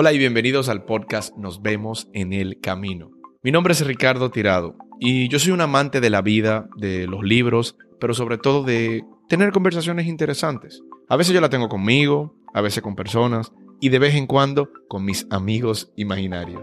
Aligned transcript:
Hola 0.00 0.12
y 0.12 0.18
bienvenidos 0.18 0.68
al 0.68 0.84
podcast 0.84 1.36
Nos 1.36 1.60
vemos 1.60 2.08
en 2.12 2.32
el 2.32 2.60
camino. 2.60 3.10
Mi 3.42 3.50
nombre 3.50 3.72
es 3.72 3.84
Ricardo 3.84 4.30
Tirado 4.30 4.76
y 5.00 5.26
yo 5.26 5.40
soy 5.40 5.50
un 5.50 5.60
amante 5.60 6.00
de 6.00 6.08
la 6.08 6.22
vida, 6.22 6.68
de 6.76 7.08
los 7.08 7.24
libros, 7.24 7.76
pero 7.98 8.14
sobre 8.14 8.38
todo 8.38 8.62
de 8.62 9.02
tener 9.28 9.50
conversaciones 9.50 10.06
interesantes. 10.06 10.84
A 11.08 11.16
veces 11.16 11.34
yo 11.34 11.40
la 11.40 11.48
tengo 11.48 11.68
conmigo, 11.68 12.36
a 12.54 12.60
veces 12.60 12.80
con 12.80 12.94
personas 12.94 13.50
y 13.80 13.88
de 13.88 13.98
vez 13.98 14.14
en 14.14 14.28
cuando 14.28 14.70
con 14.86 15.04
mis 15.04 15.26
amigos 15.30 15.90
imaginarios. 15.96 16.62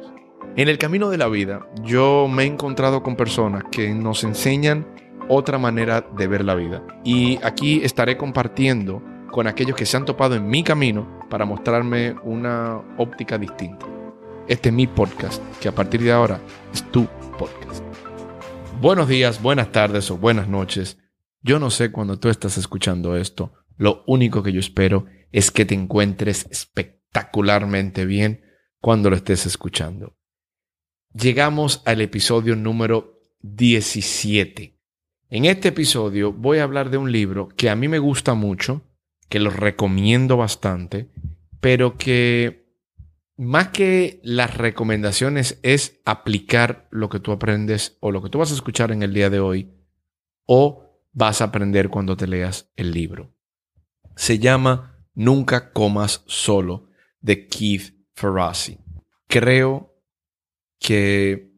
En 0.56 0.70
el 0.70 0.78
camino 0.78 1.10
de 1.10 1.18
la 1.18 1.28
vida 1.28 1.68
yo 1.84 2.30
me 2.30 2.44
he 2.44 2.46
encontrado 2.46 3.04
con 3.04 3.18
personas 3.18 3.66
que 3.70 3.94
nos 3.94 4.24
enseñan 4.24 4.88
otra 5.28 5.58
manera 5.58 6.08
de 6.18 6.28
ver 6.28 6.46
la 6.46 6.56
vida. 6.56 6.86
Y 7.04 7.38
aquí 7.44 7.82
estaré 7.84 8.16
compartiendo 8.16 9.04
con 9.32 9.48
aquellos 9.48 9.76
que 9.76 9.86
se 9.86 9.98
han 9.98 10.05
topado 10.05 10.36
en 10.36 10.48
mi 10.48 10.64
camino 10.64 11.20
para 11.30 11.46
mostrarme 11.46 12.16
una 12.23 12.78
óptica 12.98 13.38
distinta. 13.38 13.86
Este 14.48 14.70
es 14.70 14.76
mi 14.76 14.88
podcast, 14.88 15.41
que 15.59 15.67
a 15.67 15.76
partir 15.76 16.02
de 16.02 16.12
ahora 16.12 16.40
es 16.73 16.84
tu 16.91 17.08
podcast. 17.38 17.84
Buenos 18.80 19.08
días, 19.08 19.41
buenas 19.41 19.72
tardes 19.72 20.09
o 20.12 20.17
buenas 20.17 20.48
noches. 20.48 20.98
Yo 21.41 21.59
no 21.59 21.70
sé 21.70 21.91
cuando 21.91 22.20
tú 22.20 22.30
estás 22.30 22.58
escuchando 22.58 23.16
esto. 23.16 23.53
Lo 23.77 24.03
único 24.08 24.44
que 24.44 24.53
yo 24.53 24.59
espero 24.59 25.05
es 25.31 25.52
que 25.52 25.66
te 25.66 25.76
encuentres 25.76 26.48
espectacularmente 26.50 28.05
bien 28.05 28.44
cuando 28.80 29.09
lo 29.09 29.16
estés 29.16 29.45
escuchando. 29.45 30.16
Llegamos 31.14 31.81
al 31.86 32.02
episodio 32.02 32.55
número 32.55 33.20
17 33.42 34.76
en 35.30 35.45
este 35.45 35.70
episodio 35.70 36.31
voy 36.31 36.59
a 36.59 36.64
hablar 36.64 36.92
de 36.92 36.98
un 36.98 37.12
libro 37.12 37.50
que 37.58 37.70
a 37.70 37.76
mí 37.76 37.88
me 37.88 37.98
gusta 37.98 38.36
mucho, 38.36 38.84
que 39.30 39.40
lo 39.40 39.50
recomiendo 39.50 40.38
bastante, 40.38 41.10
pero 41.60 41.98
que 41.98 42.66
más 43.38 43.70
que 43.70 44.20
las 44.24 44.56
recomendaciones 44.56 45.60
es 45.64 46.00
aplicar 46.06 46.88
lo 46.92 47.09
que 47.09 47.20
tú 47.20 47.32
aprendes 47.32 47.98
o 48.00 48.12
lo 48.12 48.22
que 48.22 48.30
tú 48.30 48.40
vas 48.40 48.52
a 48.52 48.56
escuchar 48.56 48.92
en 48.92 49.04
el 49.04 49.14
día 49.14 49.30
de 49.30 49.40
hoy 49.40 49.72
o 50.45 51.02
vas 51.12 51.42
a 51.42 51.45
aprender 51.45 51.90
cuando 51.90 52.16
te 52.16 52.28
leas 52.28 52.72
el 52.76 52.92
libro. 52.92 53.34
Se 54.16 54.40
llama 54.40 55.06
Nunca 55.14 55.72
comas 55.72 56.23
solo 56.28 56.89
de 57.22 57.48
Keith 57.48 57.95
Ferrazzi. 58.14 58.78
Creo 59.28 59.94
que 60.80 61.52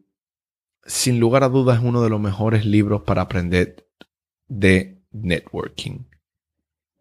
sin 0.84 1.20
lugar 1.20 1.44
a 1.44 1.48
dudas 1.48 1.78
es 1.78 1.84
uno 1.84 2.02
de 2.02 2.08
los 2.08 2.20
mejores 2.20 2.64
libros 2.64 3.02
para 3.02 3.22
aprender 3.22 3.88
de 4.46 5.02
networking. 5.12 6.04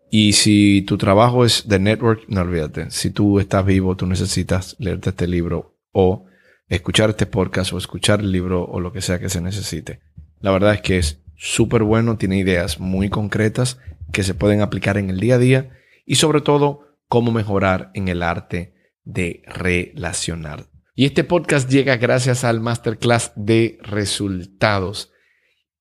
Y 0.09 0.33
si 0.33 0.83
tu 0.83 0.97
trabajo 0.97 1.44
es 1.44 1.67
de 1.67 1.80
network, 1.80 2.23
no 2.27 2.41
olvídate. 2.41 2.91
Si 2.91 3.09
tú 3.09 3.39
estás 3.39 3.66
vivo, 3.66 3.95
tú 3.95 4.08
necesitas 4.08 4.75
leerte 4.80 5.09
este 5.09 5.27
libro 5.27 5.75
o 5.91 6.25
escuchar 6.69 7.09
este 7.09 7.25
podcast 7.25 7.73
o 7.73 7.77
escuchar 7.77 8.22
el 8.22 8.31
libro 8.31 8.63
o 8.63 8.80
lo 8.80 8.94
que 8.94 9.02
sea 9.02 9.19
que 9.19 9.30
se 9.30 9.41
necesite. 9.41 10.00
La 10.39 10.52
verdad 10.52 10.73
es 10.73 10.81
que 10.81 10.97
es 10.97 11.22
súper 11.35 11.83
bueno, 11.83 12.17
tiene 12.17 12.38
ideas 12.38 12.80
muy 12.80 13.09
concretas 13.09 13.80
que 14.11 14.23
se 14.23 14.33
pueden 14.33 14.61
aplicar 14.61 14.97
en 14.97 15.09
el 15.09 15.19
día 15.19 15.35
a 15.35 15.39
día 15.39 15.69
y 16.05 16.16
sobre 16.16 16.41
todo 16.41 16.95
cómo 17.08 17.31
mejorar 17.31 17.91
en 17.94 18.08
el 18.08 18.23
arte 18.23 18.73
de 19.03 19.44
relacionar. 19.45 20.67
Y 20.95 21.05
este 21.05 21.23
podcast 21.23 21.69
llega 21.69 21.97
gracias 21.97 22.44
al 22.44 22.59
masterclass 22.59 23.31
de 23.35 23.78
resultados, 23.83 25.11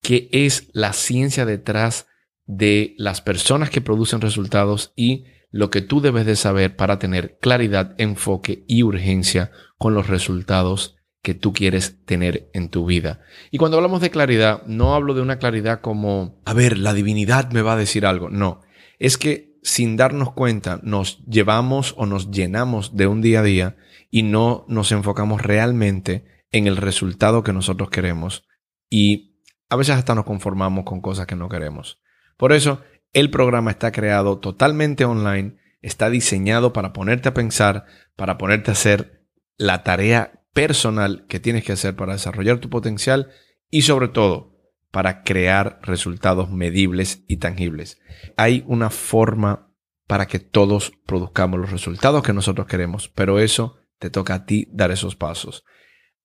que 0.03 0.29
es 0.31 0.69
la 0.73 0.93
ciencia 0.93 1.47
detrás 1.47 2.07
de 2.47 2.95
las 2.99 3.21
personas 3.21 3.71
que 3.71 3.81
producen 3.81 4.21
resultados 4.21 4.93
y 4.97 5.25
lo 5.51 5.71
que 5.71 5.81
tú 5.81 6.01
debes 6.01 6.27
de 6.27 6.37
saber 6.37 6.77
para 6.77 6.99
tener 6.99 7.39
claridad, 7.41 7.95
enfoque 7.99 8.65
y 8.69 8.83
urgencia 8.83 9.51
con 9.79 9.95
los 9.95 10.09
resultados 10.09 10.97
que 11.23 11.35
tú 11.35 11.53
quieres 11.53 12.05
tener 12.05 12.51
en 12.55 12.69
tu 12.69 12.87
vida. 12.87 13.21
Y 13.51 13.59
cuando 13.59 13.77
hablamos 13.77 14.01
de 14.01 14.11
claridad, 14.11 14.63
no 14.67 14.95
hablo 14.95 15.15
de 15.15 15.23
una 15.23 15.39
claridad 15.39 15.81
como, 15.81 16.41
a 16.45 16.55
ver, 16.55 16.79
la 16.79 16.95
divinidad 16.95 17.51
me 17.51 17.63
va 17.63 17.73
a 17.73 17.77
decir 17.77 18.07
algo. 18.07 18.31
No, 18.31 18.61
es 18.99 19.19
que 19.19 19.59
sin 19.63 19.97
darnos 19.97 20.33
cuenta 20.33 20.79
nos 20.85 21.25
llevamos 21.27 21.95
o 21.97 22.07
nos 22.07 22.31
llenamos 22.31 22.95
de 22.95 23.09
un 23.09 23.23
día 23.23 23.41
a 23.41 23.43
día 23.43 23.77
y 24.09 24.23
no 24.23 24.65
nos 24.69 24.93
enfocamos 24.93 25.43
realmente 25.43 26.25
en 26.53 26.69
el 26.69 26.77
resultado 26.77 27.43
que 27.43 27.53
nosotros 27.53 27.91
queremos 27.91 28.47
y 28.89 29.41
a 29.69 29.75
veces 29.75 29.97
hasta 29.97 30.15
nos 30.15 30.25
conformamos 30.25 30.85
con 30.85 31.01
cosas 31.01 31.27
que 31.27 31.35
no 31.35 31.49
queremos. 31.49 32.01
Por 32.37 32.53
eso, 32.53 32.83
el 33.13 33.31
programa 33.31 33.71
está 33.71 33.93
creado 33.93 34.39
totalmente 34.39 35.05
online, 35.05 35.57
está 35.81 36.11
diseñado 36.11 36.73
para 36.73 36.93
ponerte 36.93 37.29
a 37.29 37.35
pensar, 37.35 37.87
para 38.15 38.39
ponerte 38.39 38.71
a 38.71 38.75
hacer 38.75 39.27
la 39.57 39.83
tarea 39.83 40.45
personal 40.53 41.27
que 41.29 41.41
tienes 41.41 41.65
que 41.65 41.73
hacer 41.73 41.97
para 41.97 42.15
desarrollar 42.15 42.59
tu 42.59 42.71
potencial 42.71 43.31
y 43.71 43.83
sobre 43.83 44.09
todo 44.09 44.57
para 44.91 45.23
crear 45.23 45.79
resultados 45.83 46.51
medibles 46.51 47.23
y 47.27 47.37
tangibles. 47.37 47.99
Hay 48.37 48.65
una 48.67 48.91
forma 48.91 49.71
para 50.07 50.27
que 50.27 50.39
todos 50.39 50.93
produzcamos 51.05 51.61
los 51.61 51.71
resultados 51.71 52.23
que 52.23 52.33
nosotros 52.33 52.67
queremos, 52.67 53.09
pero 53.09 53.39
eso 53.39 53.77
te 53.99 54.11
toca 54.11 54.35
a 54.35 54.47
ti 54.47 54.69
dar 54.73 54.91
esos 54.91 55.17
pasos. 55.17 55.65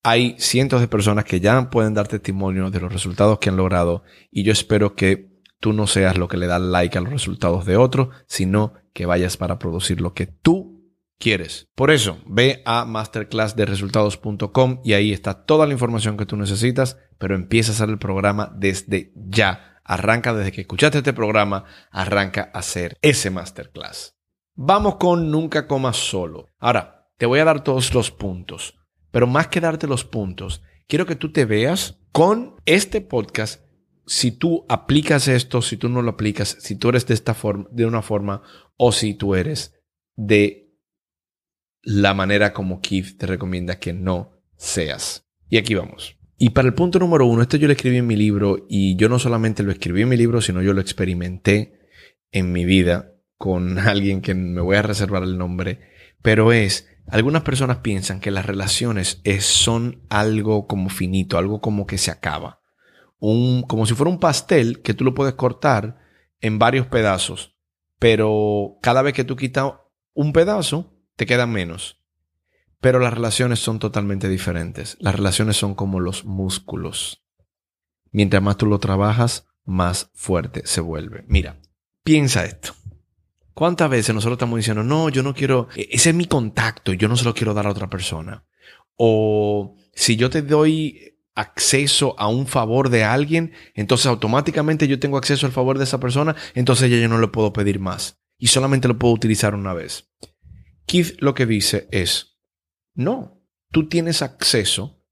Hay 0.04 0.36
cientos 0.40 0.82
de 0.82 0.88
personas 0.88 1.26
que 1.26 1.40
ya 1.40 1.70
pueden 1.70 1.94
dar 1.94 2.08
testimonio 2.08 2.70
de 2.70 2.80
los 2.80 2.92
resultados 2.92 3.40
que 3.40 3.50
han 3.50 3.58
logrado 3.58 4.04
y 4.32 4.44
yo 4.44 4.52
espero 4.52 4.96
que 4.96 5.31
tú 5.62 5.72
no 5.72 5.88
seas 5.88 6.18
lo 6.18 6.28
que 6.28 6.36
le 6.36 6.48
da 6.48 6.60
like 6.60 6.98
a 6.98 7.02
los 7.02 7.14
resultados 7.14 7.66
de 7.66 7.78
otro, 7.78 8.10
sino 8.28 8.74
que 8.94 9.06
vayas 9.06 9.38
para 9.38 9.60
producir 9.60 10.02
lo 10.02 10.14
que 10.14 10.26
tú 10.26 10.82
quieres. 11.18 11.70
Por 11.76 11.92
eso, 11.92 12.18
ve 12.26 12.62
a 12.66 12.84
masterclassderesultados.com 12.84 14.82
y 14.84 14.94
ahí 14.94 15.14
está 15.14 15.46
toda 15.46 15.66
la 15.68 15.74
información 15.74 16.18
que 16.18 16.26
tú 16.26 16.36
necesitas, 16.36 16.98
pero 17.18 17.36
empieza 17.36 17.72
a 17.72 17.76
hacer 17.76 17.90
el 17.90 18.00
programa 18.00 18.52
desde 18.58 19.14
ya. 19.16 19.80
Arranca 19.86 20.34
desde 20.34 20.52
que 20.52 20.62
escuchaste 20.62 20.98
este 20.98 21.14
programa, 21.14 21.64
arranca 21.92 22.52
a 22.54 22.60
hacer 22.60 22.98
ese 23.02 23.30
masterclass. 23.30 24.18
Vamos 24.56 24.96
con 24.98 25.32
Nunca 25.32 25.68
Comas 25.68 25.98
Solo. 25.98 26.48
Ahora, 26.60 27.08
te 27.18 27.26
voy 27.26 27.40
a 27.40 27.46
dar 27.46 27.64
todos 27.64 27.94
los 27.94 28.12
puntos, 28.12 28.76
pero 29.12 29.28
más 29.28 29.48
que 29.48 29.62
darte 29.62 29.88
los 29.88 30.06
puntos, 30.06 30.64
quiero 30.88 31.06
que 31.06 31.16
tú 31.16 31.32
te 31.32 31.46
veas 31.46 32.00
con 32.12 32.56
este 32.66 33.02
podcast 33.02 33.64
si 34.06 34.32
tú 34.32 34.66
aplicas 34.70 35.28
esto, 35.28 35.62
si 35.62 35.78
tú 35.78 35.90
no 35.90 36.02
lo 36.02 36.12
aplicas, 36.12 36.58
si 36.60 36.76
tú 36.76 36.90
eres 36.90 37.06
de 37.08 37.14
esta 37.14 37.34
forma, 37.34 37.68
de 37.72 37.86
una 37.86 38.02
forma, 38.02 38.42
o 38.78 38.92
si 38.92 39.14
tú 39.14 39.36
eres 39.36 39.74
de 40.16 40.72
la 41.84 42.14
manera 42.14 42.54
como 42.54 42.82
Keith 42.82 43.18
te 43.18 43.28
recomienda 43.28 43.80
que 43.80 43.94
no 43.94 44.32
seas. 44.56 45.28
Y 45.50 45.58
aquí 45.58 45.76
vamos. 45.76 46.18
Y 46.38 46.50
para 46.50 46.68
el 46.68 46.74
punto 46.74 47.00
número 47.00 47.26
uno, 47.26 47.42
esto 47.42 47.58
yo 47.58 47.68
lo 47.68 47.74
escribí 47.74 47.98
en 47.98 48.08
mi 48.08 48.16
libro 48.16 48.66
y 48.68 48.96
yo 48.96 49.10
no 49.10 49.20
solamente 49.20 49.64
lo 49.64 49.72
escribí 49.72 50.02
en 50.02 50.10
mi 50.10 50.18
libro, 50.18 50.42
sino 50.42 50.62
yo 50.62 50.74
lo 50.74 50.82
experimenté 50.82 51.80
en 52.32 52.52
mi 52.52 52.66
vida 52.66 53.16
con 53.38 53.78
alguien 53.80 54.22
que 54.22 54.34
me 54.34 54.62
voy 54.62 54.78
a 54.78 54.82
reservar 54.82 55.24
el 55.24 55.38
nombre, 55.38 55.80
pero 56.22 56.52
es 56.52 56.88
algunas 57.08 57.44
personas 57.44 57.80
piensan 57.80 58.22
que 58.22 58.32
las 58.32 58.46
relaciones 58.46 59.22
son 59.42 60.02
algo 60.10 60.68
como 60.68 60.90
finito, 60.90 61.38
algo 61.38 61.60
como 61.60 61.86
que 61.86 61.98
se 61.98 62.12
acaba. 62.12 62.61
Un, 63.24 63.62
como 63.62 63.86
si 63.86 63.94
fuera 63.94 64.10
un 64.10 64.20
pastel 64.20 64.82
que 64.82 64.94
tú 64.94 65.06
lo 65.06 65.14
puedes 65.14 65.36
cortar 65.36 66.00
en 66.42 66.60
varios 66.60 66.88
pedazos, 66.88 67.56
pero 68.00 68.80
cada 68.82 69.04
vez 69.04 69.14
que 69.14 69.24
tú 69.24 69.36
quitas 69.36 69.74
un 70.14 70.34
pedazo, 70.34 70.94
te 71.16 71.26
queda 71.26 71.46
menos. 71.46 72.02
Pero 72.80 72.98
las 72.98 73.14
relaciones 73.14 73.60
son 73.60 73.78
totalmente 73.78 74.28
diferentes. 74.28 74.98
Las 75.00 75.16
relaciones 75.16 75.56
son 75.56 75.76
como 75.76 76.00
los 76.00 76.26
músculos. 76.26 77.24
Mientras 78.12 78.42
más 78.42 78.58
tú 78.58 78.66
lo 78.66 78.80
trabajas, 78.80 79.48
más 79.64 80.10
fuerte 80.16 80.64
se 80.66 80.82
vuelve. 80.82 81.24
Mira, 81.28 81.62
piensa 82.04 82.44
esto. 82.44 82.74
¿Cuántas 83.54 83.90
veces 83.90 84.16
nosotros 84.16 84.38
estamos 84.38 84.58
diciendo, 84.58 84.84
no, 84.84 85.10
yo 85.10 85.22
no 85.22 85.36
quiero, 85.36 85.68
e-, 85.76 85.90
ese 85.92 86.10
es 86.10 86.16
mi 86.16 86.26
contacto 86.26 86.94
yo 86.94 87.08
no 87.08 87.16
se 87.16 87.26
lo 87.26 87.36
quiero 87.36 87.54
dar 87.54 87.68
a 87.68 87.72
otra 87.72 87.90
persona? 87.90 88.46
O 88.96 89.76
si 89.94 90.16
yo 90.16 90.32
te 90.32 90.42
doy 90.42 91.20
acceso 91.36 92.16
a 92.20 92.28
un 92.28 92.48
favor 92.48 92.90
de 92.90 93.04
alguien, 93.04 93.54
entonces 93.74 94.08
automáticamente 94.08 94.88
yo 94.88 95.00
tengo 95.00 95.18
acceso 95.18 95.46
al 95.46 95.52
favor 95.52 95.78
de 95.78 95.86
esa 95.86 96.00
persona, 96.00 96.36
entonces 96.56 96.90
ya 96.90 96.98
yo 96.98 97.08
no 97.08 97.20
le 97.20 97.28
puedo 97.28 97.54
pedir 97.54 97.80
más 97.80 98.22
y 98.38 98.48
solamente 98.48 98.88
lo 98.88 98.98
puedo 98.98 99.14
utilizar 99.14 99.56
una 99.56 99.74
vez. 99.74 100.12
Keith 100.86 101.16
lo 101.20 101.34
que 101.34 101.46
dice 101.46 101.88
es, 101.92 102.40
no, 102.94 103.42
tú 103.72 103.88
tienes 103.88 104.22
acceso 104.22 105.04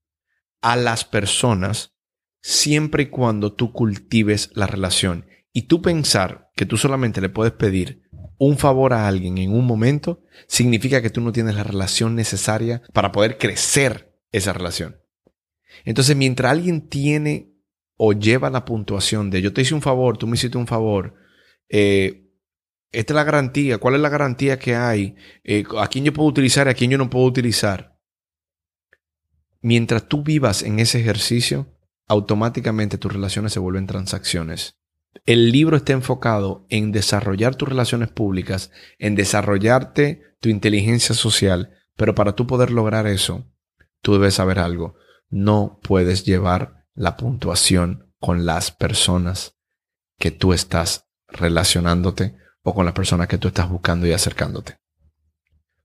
a 0.60 0.76
las 0.76 1.04
personas 1.04 1.94
siempre 2.42 3.04
y 3.04 3.06
cuando 3.06 3.52
tú 3.52 3.72
cultives 3.72 4.50
la 4.54 4.66
relación. 4.66 5.26
Y 5.52 5.62
tú 5.62 5.82
pensar 5.82 6.50
que 6.54 6.66
tú 6.66 6.76
solamente 6.76 7.20
le 7.20 7.28
puedes 7.28 7.52
pedir 7.52 8.02
un 8.38 8.56
favor 8.56 8.92
a 8.92 9.06
alguien 9.06 9.38
en 9.38 9.52
un 9.52 9.66
momento 9.66 10.22
significa 10.46 11.02
que 11.02 11.10
tú 11.10 11.20
no 11.20 11.32
tienes 11.32 11.54
la 11.54 11.64
relación 11.64 12.14
necesaria 12.14 12.82
para 12.92 13.12
poder 13.12 13.36
crecer 13.36 14.18
esa 14.32 14.52
relación. 14.52 14.99
Entonces, 15.84 16.16
mientras 16.16 16.52
alguien 16.52 16.88
tiene 16.88 17.52
o 17.96 18.12
lleva 18.12 18.50
la 18.50 18.64
puntuación 18.64 19.30
de 19.30 19.42
yo 19.42 19.52
te 19.52 19.62
hice 19.62 19.74
un 19.74 19.82
favor, 19.82 20.16
tú 20.16 20.26
me 20.26 20.34
hiciste 20.34 20.56
un 20.56 20.66
favor, 20.66 21.14
eh, 21.68 22.30
esta 22.92 23.12
es 23.12 23.14
la 23.14 23.24
garantía, 23.24 23.78
cuál 23.78 23.94
es 23.94 24.00
la 24.00 24.08
garantía 24.08 24.58
que 24.58 24.74
hay, 24.74 25.14
eh, 25.44 25.64
a 25.78 25.86
quién 25.86 26.04
yo 26.04 26.12
puedo 26.12 26.28
utilizar 26.28 26.66
y 26.66 26.70
a 26.70 26.74
quién 26.74 26.90
yo 26.90 26.98
no 26.98 27.10
puedo 27.10 27.26
utilizar. 27.26 27.98
Mientras 29.60 30.08
tú 30.08 30.22
vivas 30.22 30.62
en 30.62 30.78
ese 30.80 30.98
ejercicio, 31.00 31.76
automáticamente 32.08 32.98
tus 32.98 33.12
relaciones 33.12 33.52
se 33.52 33.60
vuelven 33.60 33.86
transacciones. 33.86 34.80
El 35.26 35.52
libro 35.52 35.76
está 35.76 35.92
enfocado 35.92 36.66
en 36.68 36.92
desarrollar 36.92 37.54
tus 37.54 37.68
relaciones 37.68 38.08
públicas, 38.08 38.70
en 38.98 39.14
desarrollarte 39.14 40.22
tu 40.40 40.48
inteligencia 40.48 41.14
social, 41.14 41.70
pero 41.96 42.14
para 42.14 42.34
tú 42.34 42.46
poder 42.46 42.70
lograr 42.70 43.06
eso, 43.06 43.46
tú 44.00 44.14
debes 44.14 44.34
saber 44.34 44.58
algo. 44.58 44.94
No 45.30 45.80
puedes 45.82 46.24
llevar 46.24 46.86
la 46.94 47.16
puntuación 47.16 48.12
con 48.18 48.44
las 48.44 48.70
personas 48.70 49.56
que 50.18 50.30
tú 50.30 50.52
estás 50.52 51.06
relacionándote 51.28 52.36
o 52.62 52.74
con 52.74 52.84
las 52.84 52.94
personas 52.94 53.28
que 53.28 53.38
tú 53.38 53.48
estás 53.48 53.68
buscando 53.70 54.06
y 54.06 54.12
acercándote. 54.12 54.78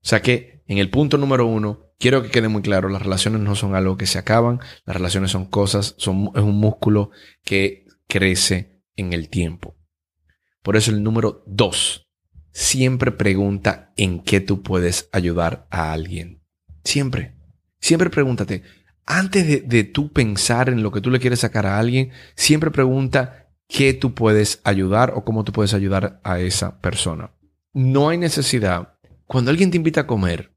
O 0.02 0.08
sea 0.08 0.20
que 0.20 0.62
en 0.66 0.78
el 0.78 0.90
punto 0.90 1.16
número 1.16 1.46
uno, 1.46 1.92
quiero 1.98 2.22
que 2.22 2.30
quede 2.30 2.48
muy 2.48 2.62
claro, 2.62 2.88
las 2.88 3.02
relaciones 3.02 3.40
no 3.40 3.54
son 3.54 3.74
algo 3.74 3.96
que 3.96 4.06
se 4.06 4.18
acaban, 4.18 4.60
las 4.84 4.96
relaciones 4.96 5.30
son 5.30 5.46
cosas, 5.46 5.94
son, 5.98 6.30
es 6.34 6.42
un 6.42 6.58
músculo 6.58 7.10
que 7.44 7.86
crece 8.06 8.82
en 8.96 9.12
el 9.12 9.28
tiempo. 9.28 9.76
Por 10.62 10.76
eso 10.76 10.90
el 10.90 11.02
número 11.02 11.44
dos, 11.46 12.08
siempre 12.52 13.12
pregunta 13.12 13.92
en 13.96 14.22
qué 14.22 14.40
tú 14.40 14.62
puedes 14.62 15.08
ayudar 15.12 15.66
a 15.70 15.92
alguien. 15.92 16.42
Siempre, 16.84 17.36
siempre 17.80 18.10
pregúntate, 18.10 18.62
antes 19.06 19.46
de, 19.46 19.60
de 19.60 19.84
tú 19.84 20.12
pensar 20.12 20.68
en 20.68 20.82
lo 20.82 20.92
que 20.92 21.00
tú 21.00 21.10
le 21.10 21.20
quieres 21.20 21.40
sacar 21.40 21.66
a 21.66 21.78
alguien, 21.78 22.10
siempre 22.34 22.70
pregunta 22.70 23.46
qué 23.68 23.94
tú 23.94 24.14
puedes 24.14 24.60
ayudar 24.64 25.12
o 25.14 25.24
cómo 25.24 25.44
tú 25.44 25.52
puedes 25.52 25.74
ayudar 25.74 26.20
a 26.24 26.40
esa 26.40 26.80
persona. 26.80 27.32
No 27.72 28.08
hay 28.08 28.18
necesidad. 28.18 28.98
Cuando 29.26 29.50
alguien 29.50 29.70
te 29.70 29.76
invita 29.76 30.02
a 30.02 30.06
comer, 30.06 30.56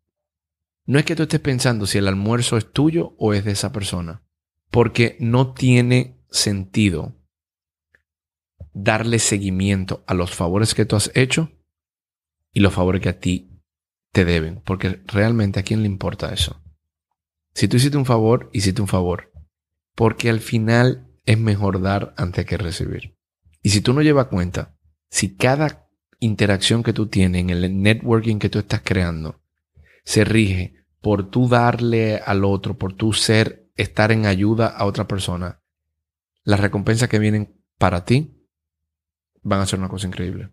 no 0.86 0.98
es 0.98 1.06
que 1.06 1.16
tú 1.16 1.24
estés 1.24 1.40
pensando 1.40 1.86
si 1.86 1.98
el 1.98 2.08
almuerzo 2.08 2.58
es 2.58 2.72
tuyo 2.72 3.16
o 3.18 3.34
es 3.34 3.46
de 3.46 3.52
esa 3.52 3.72
persona, 3.72 4.24
porque 4.72 5.18
no 5.20 5.54
tiene 5.54 6.20
sentido 6.32 7.16
darle 8.74 9.20
seguimiento 9.20 10.04
a 10.08 10.14
los 10.14 10.34
favores 10.34 10.74
que 10.74 10.86
tú 10.86 10.96
has 10.96 11.12
hecho 11.16 11.52
y 12.54 12.62
los 12.62 12.74
favores 12.74 13.02
que 13.02 13.10
a 13.10 13.20
ti 13.20 13.62
te 14.12 14.26
deben, 14.26 14.62
porque 14.66 15.02
realmente 15.06 15.60
a 15.60 15.64
quién 15.64 15.82
le 15.82 15.88
importa 15.88 16.34
eso. 16.34 16.62
Si 17.54 17.68
tú 17.68 17.78
hiciste 17.78 17.98
un 17.98 18.06
favor, 18.06 18.50
hiciste 18.54 18.82
un 18.82 18.88
favor, 18.88 19.32
porque 19.96 20.30
al 20.30 20.40
final 20.40 21.08
es 21.26 21.38
mejor 21.38 21.82
dar 21.82 22.14
antes 22.18 22.46
que 22.46 22.58
recibir. 22.58 23.18
Y 23.62 23.70
si 23.70 23.82
tú 23.82 23.94
no 23.94 24.02
llevas 24.02 24.28
cuenta, 24.28 24.78
si 25.10 25.36
cada 25.36 25.90
interacción 26.20 26.84
que 26.84 26.94
tú 26.94 27.08
tienes 27.08 27.42
en 27.42 27.50
el 27.50 27.82
networking 27.82 28.40
que 28.40 28.50
tú 28.50 28.60
estás 28.60 28.82
creando 28.84 29.42
se 30.04 30.24
rige 30.24 30.76
por 31.02 31.30
tú 31.30 31.48
darle 31.48 32.18
al 32.18 32.44
otro, 32.44 32.78
por 32.78 32.94
tú 32.94 33.14
ser, 33.14 33.70
estar 33.76 34.12
en 34.12 34.26
ayuda 34.26 34.68
a 34.68 34.86
otra 34.86 35.08
persona, 35.08 35.62
las 36.44 36.60
recompensas 36.60 37.10
que 37.10 37.20
vienen 37.20 37.62
para 37.78 38.06
ti 38.06 38.36
van 39.42 39.62
a 39.62 39.66
ser 39.66 39.80
una 39.80 39.88
cosa 39.88 40.08
increíble. 40.08 40.50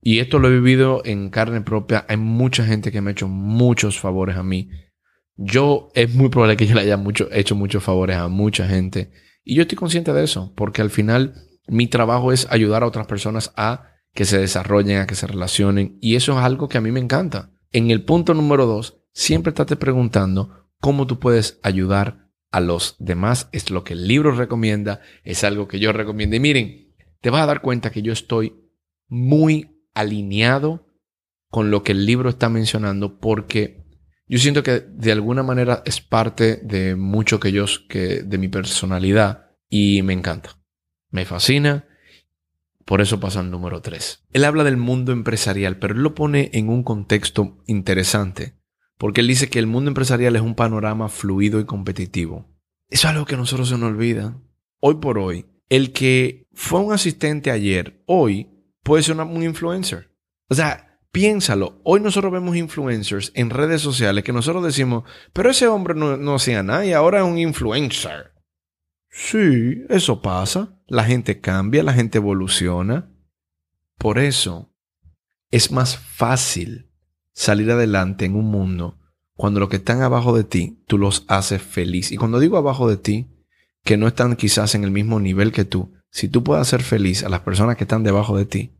Y 0.00 0.20
esto 0.20 0.38
lo 0.38 0.48
he 0.48 0.52
vivido 0.52 1.02
en 1.04 1.30
carne 1.30 1.60
propia. 1.60 2.06
Hay 2.08 2.16
mucha 2.16 2.64
gente 2.64 2.92
que 2.92 3.00
me 3.00 3.10
ha 3.10 3.12
hecho 3.12 3.28
muchos 3.28 3.98
favores 3.98 4.36
a 4.36 4.42
mí. 4.42 4.70
Yo 5.38 5.90
es 5.94 6.12
muy 6.12 6.28
probable 6.28 6.56
que 6.56 6.66
yo 6.66 6.74
le 6.74 6.80
haya 6.80 7.00
hecho 7.30 7.54
muchos 7.54 7.82
favores 7.82 8.16
a 8.16 8.26
mucha 8.26 8.66
gente. 8.66 9.12
Y 9.44 9.54
yo 9.54 9.62
estoy 9.62 9.78
consciente 9.78 10.12
de 10.12 10.24
eso, 10.24 10.52
porque 10.56 10.82
al 10.82 10.90
final 10.90 11.34
mi 11.68 11.86
trabajo 11.86 12.32
es 12.32 12.48
ayudar 12.50 12.82
a 12.82 12.86
otras 12.86 13.06
personas 13.06 13.52
a 13.56 13.92
que 14.12 14.24
se 14.24 14.38
desarrollen, 14.38 14.98
a 14.98 15.06
que 15.06 15.14
se 15.14 15.28
relacionen. 15.28 15.96
Y 16.00 16.16
eso 16.16 16.32
es 16.32 16.38
algo 16.38 16.68
que 16.68 16.78
a 16.78 16.80
mí 16.80 16.90
me 16.90 16.98
encanta. 16.98 17.52
En 17.70 17.92
el 17.92 18.04
punto 18.04 18.34
número 18.34 18.66
dos, 18.66 19.00
siempre 19.12 19.50
estate 19.50 19.76
preguntando 19.76 20.66
cómo 20.80 21.06
tú 21.06 21.20
puedes 21.20 21.60
ayudar 21.62 22.28
a 22.50 22.58
los 22.58 22.96
demás. 22.98 23.48
Es 23.52 23.70
lo 23.70 23.84
que 23.84 23.92
el 23.92 24.08
libro 24.08 24.32
recomienda, 24.32 25.00
es 25.22 25.44
algo 25.44 25.68
que 25.68 25.78
yo 25.78 25.92
recomiendo. 25.92 26.34
Y 26.34 26.40
miren, 26.40 26.94
te 27.20 27.30
vas 27.30 27.42
a 27.42 27.46
dar 27.46 27.62
cuenta 27.62 27.90
que 27.92 28.02
yo 28.02 28.12
estoy 28.12 28.54
muy 29.06 29.84
alineado 29.94 30.86
con 31.48 31.70
lo 31.70 31.84
que 31.84 31.92
el 31.92 32.06
libro 32.06 32.28
está 32.28 32.48
mencionando 32.48 33.20
porque 33.20 33.87
yo 34.28 34.38
siento 34.38 34.62
que 34.62 34.80
de 34.80 35.12
alguna 35.12 35.42
manera 35.42 35.82
es 35.86 36.00
parte 36.00 36.56
de 36.62 36.96
mucho 36.96 37.40
que 37.40 37.52
yo, 37.52 37.64
que 37.88 38.22
de 38.22 38.38
mi 38.38 38.48
personalidad 38.48 39.50
y 39.68 40.02
me 40.02 40.12
encanta. 40.12 40.58
Me 41.10 41.24
fascina. 41.24 41.86
Por 42.84 43.00
eso 43.00 43.20
pasa 43.20 43.40
al 43.40 43.50
número 43.50 43.82
3. 43.82 44.26
Él 44.32 44.44
habla 44.44 44.64
del 44.64 44.76
mundo 44.76 45.12
empresarial, 45.12 45.78
pero 45.78 45.94
lo 45.94 46.14
pone 46.14 46.50
en 46.54 46.68
un 46.68 46.82
contexto 46.82 47.58
interesante 47.66 48.58
porque 48.98 49.20
él 49.20 49.28
dice 49.28 49.48
que 49.48 49.60
el 49.60 49.68
mundo 49.68 49.88
empresarial 49.88 50.36
es 50.36 50.42
un 50.42 50.56
panorama 50.56 51.08
fluido 51.08 51.60
y 51.60 51.64
competitivo. 51.64 52.46
Eso 52.90 53.06
es 53.06 53.14
algo 53.14 53.24
que 53.24 53.36
a 53.36 53.38
nosotros 53.38 53.68
se 53.68 53.78
nos 53.78 53.90
olvida. 53.90 54.36
Hoy 54.80 54.96
por 54.96 55.18
hoy, 55.18 55.46
el 55.68 55.92
que 55.92 56.48
fue 56.52 56.80
un 56.80 56.92
asistente 56.92 57.50
ayer, 57.50 58.02
hoy 58.06 58.50
puede 58.82 59.04
ser 59.04 59.16
un 59.16 59.42
influencer. 59.42 60.10
O 60.48 60.54
sea, 60.54 60.87
piénsalo. 61.12 61.80
Hoy 61.84 62.00
nosotros 62.00 62.32
vemos 62.32 62.56
influencers 62.56 63.32
en 63.34 63.50
redes 63.50 63.82
sociales 63.82 64.24
que 64.24 64.32
nosotros 64.32 64.64
decimos, 64.64 65.04
pero 65.32 65.50
ese 65.50 65.68
hombre 65.68 65.94
no, 65.94 66.16
no 66.16 66.34
hacía 66.34 66.62
nada 66.62 66.84
y 66.84 66.92
ahora 66.92 67.18
es 67.18 67.24
un 67.24 67.38
influencer. 67.38 68.32
Sí, 69.10 69.84
eso 69.88 70.22
pasa. 70.22 70.78
La 70.86 71.04
gente 71.04 71.40
cambia, 71.40 71.82
la 71.82 71.92
gente 71.92 72.18
evoluciona. 72.18 73.10
Por 73.96 74.18
eso 74.18 74.72
es 75.50 75.72
más 75.72 75.96
fácil 75.96 76.90
salir 77.32 77.70
adelante 77.70 78.24
en 78.24 78.36
un 78.36 78.46
mundo 78.46 78.98
cuando 79.38 79.60
los 79.60 79.68
que 79.68 79.76
están 79.76 80.02
abajo 80.02 80.36
de 80.36 80.42
ti, 80.42 80.82
tú 80.88 80.98
los 80.98 81.24
haces 81.28 81.62
feliz. 81.62 82.10
Y 82.10 82.16
cuando 82.16 82.40
digo 82.40 82.56
abajo 82.56 82.90
de 82.90 82.96
ti, 82.96 83.28
que 83.84 83.96
no 83.96 84.08
están 84.08 84.34
quizás 84.34 84.74
en 84.74 84.82
el 84.82 84.90
mismo 84.90 85.20
nivel 85.20 85.52
que 85.52 85.64
tú, 85.64 85.92
si 86.10 86.28
tú 86.28 86.42
puedes 86.42 86.62
hacer 86.62 86.82
feliz 86.82 87.22
a 87.22 87.28
las 87.28 87.42
personas 87.42 87.76
que 87.76 87.84
están 87.84 88.02
debajo 88.02 88.36
de 88.36 88.46
ti, 88.46 88.72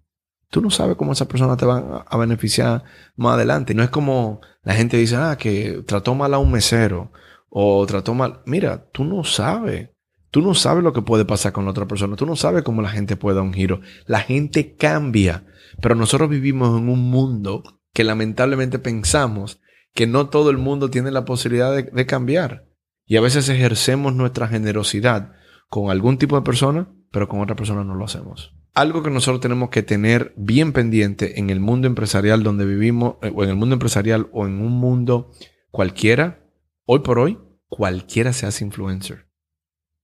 tú 0.50 0.60
no 0.60 0.70
sabes 0.70 0.96
cómo 0.96 1.12
esas 1.12 1.28
personas 1.28 1.56
te 1.56 1.64
van 1.64 2.02
a 2.06 2.16
beneficiar 2.16 2.84
más 3.16 3.34
adelante. 3.34 3.74
No 3.74 3.82
es 3.82 3.90
como 3.90 4.40
la 4.62 4.74
gente 4.74 4.96
dice, 4.96 5.16
ah, 5.16 5.36
que 5.38 5.82
trató 5.86 6.14
mal 6.14 6.34
a 6.34 6.38
un 6.38 6.52
mesero 6.52 7.12
o 7.48 7.84
trató 7.86 8.14
mal. 8.14 8.42
Mira, 8.46 8.88
tú 8.92 9.04
no 9.04 9.24
sabes. 9.24 9.90
Tú 10.30 10.42
no 10.42 10.52
sabes 10.52 10.84
lo 10.84 10.92
que 10.92 11.00
puede 11.00 11.24
pasar 11.24 11.52
con 11.52 11.64
la 11.64 11.70
otra 11.70 11.88
persona. 11.88 12.16
Tú 12.16 12.26
no 12.26 12.36
sabes 12.36 12.62
cómo 12.62 12.82
la 12.82 12.90
gente 12.90 13.16
puede 13.16 13.36
dar 13.36 13.44
un 13.44 13.54
giro. 13.54 13.80
La 14.06 14.20
gente 14.20 14.76
cambia. 14.76 15.46
Pero 15.80 15.94
nosotros 15.94 16.28
vivimos 16.28 16.78
en 16.78 16.88
un 16.88 17.10
mundo 17.10 17.62
que 17.94 18.04
lamentablemente 18.04 18.78
pensamos 18.78 19.60
que 19.94 20.06
no 20.06 20.28
todo 20.28 20.50
el 20.50 20.58
mundo 20.58 20.90
tiene 20.90 21.10
la 21.10 21.24
posibilidad 21.24 21.74
de, 21.74 22.06
cambiar. 22.06 22.68
Y 23.06 23.16
a 23.16 23.20
veces 23.20 23.48
ejercemos 23.48 24.14
nuestra 24.14 24.48
generosidad 24.48 25.32
con 25.68 25.90
algún 25.90 26.18
tipo 26.18 26.36
de 26.36 26.42
persona, 26.42 26.88
pero 27.10 27.28
con 27.28 27.40
otra 27.40 27.56
persona 27.56 27.84
no 27.84 27.94
lo 27.94 28.04
hacemos. 28.04 28.54
Algo 28.78 29.02
que 29.02 29.10
nosotros 29.10 29.40
tenemos 29.40 29.70
que 29.70 29.82
tener 29.82 30.32
bien 30.36 30.72
pendiente 30.72 31.40
en 31.40 31.50
el 31.50 31.58
mundo 31.58 31.88
empresarial 31.88 32.44
donde 32.44 32.64
vivimos, 32.64 33.16
eh, 33.22 33.32
o 33.34 33.42
en 33.42 33.50
el 33.50 33.56
mundo 33.56 33.74
empresarial 33.74 34.28
o 34.30 34.46
en 34.46 34.60
un 34.60 34.70
mundo 34.70 35.32
cualquiera, 35.72 36.48
hoy 36.84 37.00
por 37.00 37.18
hoy, 37.18 37.40
cualquiera 37.66 38.32
se 38.32 38.46
hace 38.46 38.64
influencer. 38.64 39.26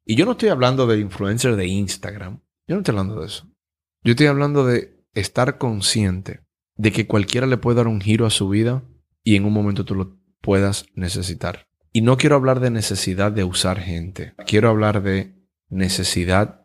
Y 0.04 0.16
yo 0.16 0.24
no 0.24 0.32
estoy 0.32 0.48
hablando 0.48 0.88
de 0.88 0.98
influencer 0.98 1.54
de 1.54 1.68
Instagram. 1.68 2.40
Yo 2.66 2.74
no 2.74 2.80
estoy 2.80 2.94
hablando 2.94 3.20
de 3.20 3.26
eso. 3.26 3.48
Yo 4.02 4.10
estoy 4.10 4.26
hablando 4.26 4.66
de 4.66 5.06
estar 5.12 5.56
consciente 5.56 6.40
de 6.74 6.90
que 6.90 7.06
cualquiera 7.06 7.46
le 7.46 7.58
puede 7.58 7.76
dar 7.76 7.86
un 7.86 8.00
giro 8.00 8.26
a 8.26 8.30
su 8.30 8.48
vida 8.48 8.82
y 9.22 9.36
en 9.36 9.44
un 9.44 9.52
momento 9.52 9.84
tú 9.84 9.94
lo 9.94 10.18
puedas 10.40 10.86
necesitar. 10.96 11.68
Y 11.92 12.00
no 12.00 12.16
quiero 12.16 12.34
hablar 12.34 12.58
de 12.58 12.70
necesidad 12.70 13.30
de 13.30 13.44
usar 13.44 13.78
gente, 13.78 14.34
quiero 14.48 14.68
hablar 14.68 15.00
de 15.00 15.32
necesidad 15.68 16.63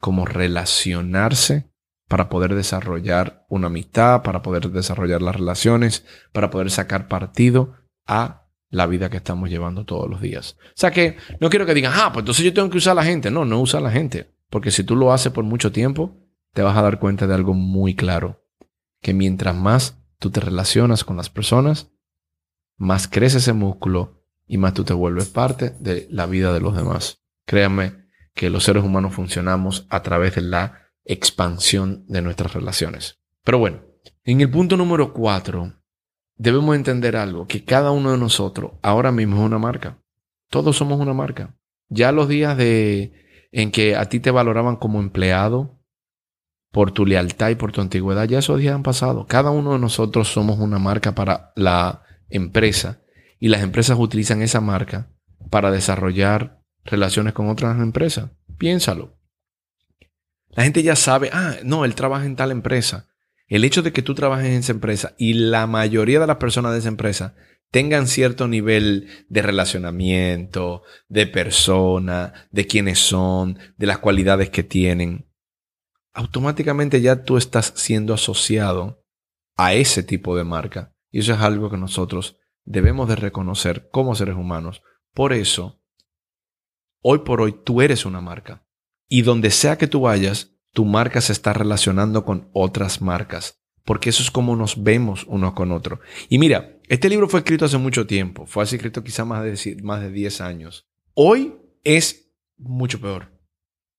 como 0.00 0.24
relacionarse 0.24 1.70
para 2.08 2.28
poder 2.28 2.56
desarrollar 2.56 3.46
una 3.48 3.68
amistad, 3.68 4.22
para 4.22 4.42
poder 4.42 4.70
desarrollar 4.70 5.22
las 5.22 5.36
relaciones, 5.36 6.04
para 6.32 6.50
poder 6.50 6.70
sacar 6.70 7.06
partido 7.06 7.74
a 8.06 8.48
la 8.70 8.86
vida 8.86 9.10
que 9.10 9.18
estamos 9.18 9.50
llevando 9.50 9.84
todos 9.84 10.10
los 10.10 10.20
días. 10.20 10.56
O 10.60 10.72
sea 10.74 10.90
que 10.90 11.16
no 11.38 11.50
quiero 11.50 11.66
que 11.66 11.74
digan, 11.74 11.92
ah, 11.94 12.10
pues 12.12 12.22
entonces 12.22 12.44
yo 12.44 12.52
tengo 12.52 12.70
que 12.70 12.78
usar 12.78 12.92
a 12.92 12.94
la 12.96 13.04
gente. 13.04 13.30
No, 13.30 13.44
no 13.44 13.60
usa 13.60 13.78
a 13.78 13.82
la 13.82 13.90
gente. 13.90 14.34
Porque 14.48 14.70
si 14.72 14.82
tú 14.82 14.96
lo 14.96 15.12
haces 15.12 15.32
por 15.32 15.44
mucho 15.44 15.70
tiempo, 15.70 16.18
te 16.52 16.62
vas 16.62 16.76
a 16.76 16.82
dar 16.82 16.98
cuenta 16.98 17.26
de 17.26 17.34
algo 17.34 17.54
muy 17.54 17.94
claro 17.94 18.44
que 19.00 19.14
mientras 19.14 19.54
más 19.54 20.02
tú 20.18 20.30
te 20.30 20.40
relacionas 20.40 21.04
con 21.04 21.16
las 21.16 21.30
personas, 21.30 21.92
más 22.76 23.06
crece 23.06 23.38
ese 23.38 23.52
músculo 23.52 24.24
y 24.46 24.58
más 24.58 24.74
tú 24.74 24.84
te 24.84 24.94
vuelves 24.94 25.28
parte 25.28 25.70
de 25.78 26.08
la 26.10 26.26
vida 26.26 26.52
de 26.52 26.60
los 26.60 26.74
demás. 26.74 27.22
Créanme 27.46 28.09
que 28.34 28.50
los 28.50 28.64
seres 28.64 28.84
humanos 28.84 29.14
funcionamos 29.14 29.86
a 29.90 30.02
través 30.02 30.34
de 30.34 30.42
la 30.42 30.90
expansión 31.04 32.04
de 32.06 32.22
nuestras 32.22 32.52
relaciones. 32.54 33.18
Pero 33.44 33.58
bueno, 33.58 33.80
en 34.24 34.40
el 34.40 34.50
punto 34.50 34.76
número 34.76 35.12
cuatro, 35.12 35.74
debemos 36.36 36.76
entender 36.76 37.16
algo, 37.16 37.46
que 37.46 37.64
cada 37.64 37.90
uno 37.90 38.12
de 38.12 38.18
nosotros 38.18 38.72
ahora 38.82 39.12
mismo 39.12 39.36
es 39.36 39.42
una 39.42 39.58
marca. 39.58 39.98
Todos 40.48 40.76
somos 40.76 41.00
una 41.00 41.14
marca. 41.14 41.56
Ya 41.88 42.12
los 42.12 42.28
días 42.28 42.56
de 42.56 43.12
en 43.52 43.72
que 43.72 43.96
a 43.96 44.08
ti 44.08 44.20
te 44.20 44.30
valoraban 44.30 44.76
como 44.76 45.00
empleado, 45.00 45.80
por 46.70 46.92
tu 46.92 47.04
lealtad 47.04 47.50
y 47.50 47.56
por 47.56 47.72
tu 47.72 47.80
antigüedad, 47.80 48.28
ya 48.28 48.38
esos 48.38 48.60
días 48.60 48.74
han 48.74 48.82
pasado. 48.82 49.26
Cada 49.26 49.50
uno 49.50 49.72
de 49.72 49.78
nosotros 49.78 50.28
somos 50.28 50.58
una 50.58 50.78
marca 50.78 51.14
para 51.14 51.52
la 51.56 52.02
empresa 52.28 53.02
y 53.38 53.48
las 53.48 53.62
empresas 53.62 53.98
utilizan 53.98 54.42
esa 54.42 54.60
marca 54.60 55.10
para 55.50 55.70
desarrollar 55.70 56.59
relaciones 56.90 57.32
con 57.32 57.48
otras 57.48 57.78
empresas. 57.80 58.30
Piénsalo. 58.58 59.16
La 60.50 60.64
gente 60.64 60.82
ya 60.82 60.96
sabe, 60.96 61.30
ah, 61.32 61.56
no, 61.62 61.84
él 61.84 61.94
trabaja 61.94 62.26
en 62.26 62.36
tal 62.36 62.50
empresa. 62.50 63.08
El 63.46 63.64
hecho 63.64 63.82
de 63.82 63.92
que 63.92 64.02
tú 64.02 64.14
trabajes 64.14 64.46
en 64.46 64.54
esa 64.54 64.72
empresa 64.72 65.14
y 65.18 65.34
la 65.34 65.66
mayoría 65.66 66.20
de 66.20 66.26
las 66.26 66.36
personas 66.36 66.72
de 66.72 66.78
esa 66.80 66.88
empresa 66.88 67.34
tengan 67.70 68.08
cierto 68.08 68.48
nivel 68.48 69.08
de 69.28 69.42
relacionamiento, 69.42 70.82
de 71.08 71.26
persona, 71.26 72.48
de 72.50 72.66
quiénes 72.66 72.98
son, 72.98 73.58
de 73.76 73.86
las 73.86 73.98
cualidades 73.98 74.50
que 74.50 74.64
tienen, 74.64 75.30
automáticamente 76.12 77.00
ya 77.00 77.22
tú 77.22 77.36
estás 77.36 77.72
siendo 77.76 78.14
asociado 78.14 79.04
a 79.56 79.74
ese 79.74 80.02
tipo 80.02 80.36
de 80.36 80.44
marca. 80.44 80.94
Y 81.10 81.20
eso 81.20 81.32
es 81.32 81.40
algo 81.40 81.70
que 81.70 81.76
nosotros 81.76 82.38
debemos 82.64 83.08
de 83.08 83.16
reconocer 83.16 83.88
como 83.90 84.14
seres 84.14 84.36
humanos. 84.36 84.82
Por 85.12 85.32
eso, 85.32 85.79
hoy 87.02 87.20
por 87.20 87.40
hoy 87.40 87.54
tú 87.64 87.82
eres 87.82 88.04
una 88.04 88.20
marca. 88.20 88.64
Y 89.08 89.22
donde 89.22 89.50
sea 89.50 89.76
que 89.76 89.86
tú 89.86 90.02
vayas, 90.02 90.52
tu 90.72 90.84
marca 90.84 91.20
se 91.20 91.32
está 91.32 91.52
relacionando 91.52 92.24
con 92.24 92.48
otras 92.52 93.00
marcas. 93.02 93.60
Porque 93.84 94.10
eso 94.10 94.22
es 94.22 94.30
como 94.30 94.56
nos 94.56 94.82
vemos 94.82 95.24
uno 95.26 95.54
con 95.54 95.72
otro. 95.72 96.00
Y 96.28 96.38
mira, 96.38 96.78
este 96.88 97.08
libro 97.08 97.28
fue 97.28 97.40
escrito 97.40 97.64
hace 97.64 97.78
mucho 97.78 98.06
tiempo. 98.06 98.46
Fue 98.46 98.62
escrito 98.62 99.02
quizá 99.02 99.24
más 99.24 99.42
de, 99.42 99.76
más 99.82 100.00
de 100.00 100.10
10 100.10 100.40
años. 100.40 100.86
Hoy 101.14 101.56
es 101.82 102.32
mucho 102.56 103.00
peor. 103.00 103.32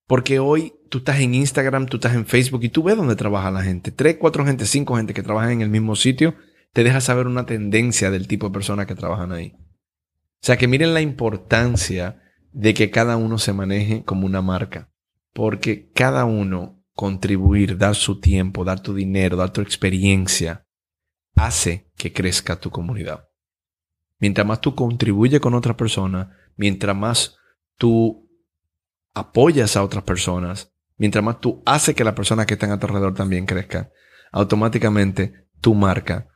Porque 0.08 0.40
hoy 0.40 0.74
tú 0.90 1.00
estás 1.00 1.20
en 1.20 1.34
Instagram, 1.34 1.86
tú 1.88 1.98
estás 1.98 2.16
en 2.16 2.26
Facebook 2.26 2.64
y 2.64 2.70
tú 2.70 2.84
ves 2.84 2.98
dónde 2.98 3.16
trabaja 3.16 3.50
la 3.50 3.64
gente. 3.64 3.92
Tres, 3.92 4.18
cuatro 4.20 4.46
gente, 4.46 4.66
cinco 4.66 4.96
gente 4.96 5.14
que 5.14 5.24
trabajan 5.24 5.52
en 5.52 5.62
el 5.62 5.70
mismo 5.70 5.96
sitio, 5.96 6.36
te 6.74 6.84
deja 6.84 7.02
saber 7.02 7.28
una 7.28 7.46
tendencia 7.46 8.12
del 8.12 8.28
tipo 8.28 8.48
de 8.48 8.54
personas 8.54 8.86
que 8.86 8.96
trabajan 8.96 9.32
ahí. 9.32 9.56
O 9.56 10.46
sea 10.46 10.58
que 10.58 10.68
miren 10.68 10.94
la 10.94 11.02
importancia 11.02 12.21
de 12.52 12.74
que 12.74 12.92
cada 12.92 13.18
uno 13.18 13.38
se 13.38 13.54
maneje 13.54 14.04
como 14.04 14.26
una 14.26 14.42
marca. 14.42 14.92
Porque 15.34 15.90
cada 15.94 16.26
uno 16.26 16.84
contribuir, 16.94 17.78
dar 17.78 17.96
su 17.96 18.20
tiempo, 18.20 18.64
dar 18.64 18.82
tu 18.82 18.94
dinero, 18.94 19.38
dar 19.38 19.52
tu 19.52 19.62
experiencia, 19.62 20.66
hace 21.36 21.90
que 21.96 22.14
crezca 22.14 22.60
tu 22.60 22.70
comunidad. 22.70 23.30
Mientras 24.20 24.46
más 24.46 24.62
tú 24.62 24.76
contribuyes 24.76 25.42
con 25.42 25.56
otra 25.56 25.76
persona, 25.76 26.38
mientras 26.56 26.96
más 26.96 27.38
tú 27.78 28.30
apoyas 29.14 29.76
a 29.76 29.84
otras 29.84 30.04
personas, 30.04 30.74
mientras 30.98 31.24
más 31.24 31.40
tú 31.40 31.64
haces 31.66 31.96
que 31.96 32.04
la 32.04 32.14
persona 32.14 32.46
que 32.46 32.54
están 32.54 32.72
a 32.72 32.80
tu 32.80 32.86
alrededor 32.86 33.16
también 33.16 33.46
crezca, 33.46 33.90
automáticamente 34.32 35.48
tu 35.60 35.74
marca 35.74 36.28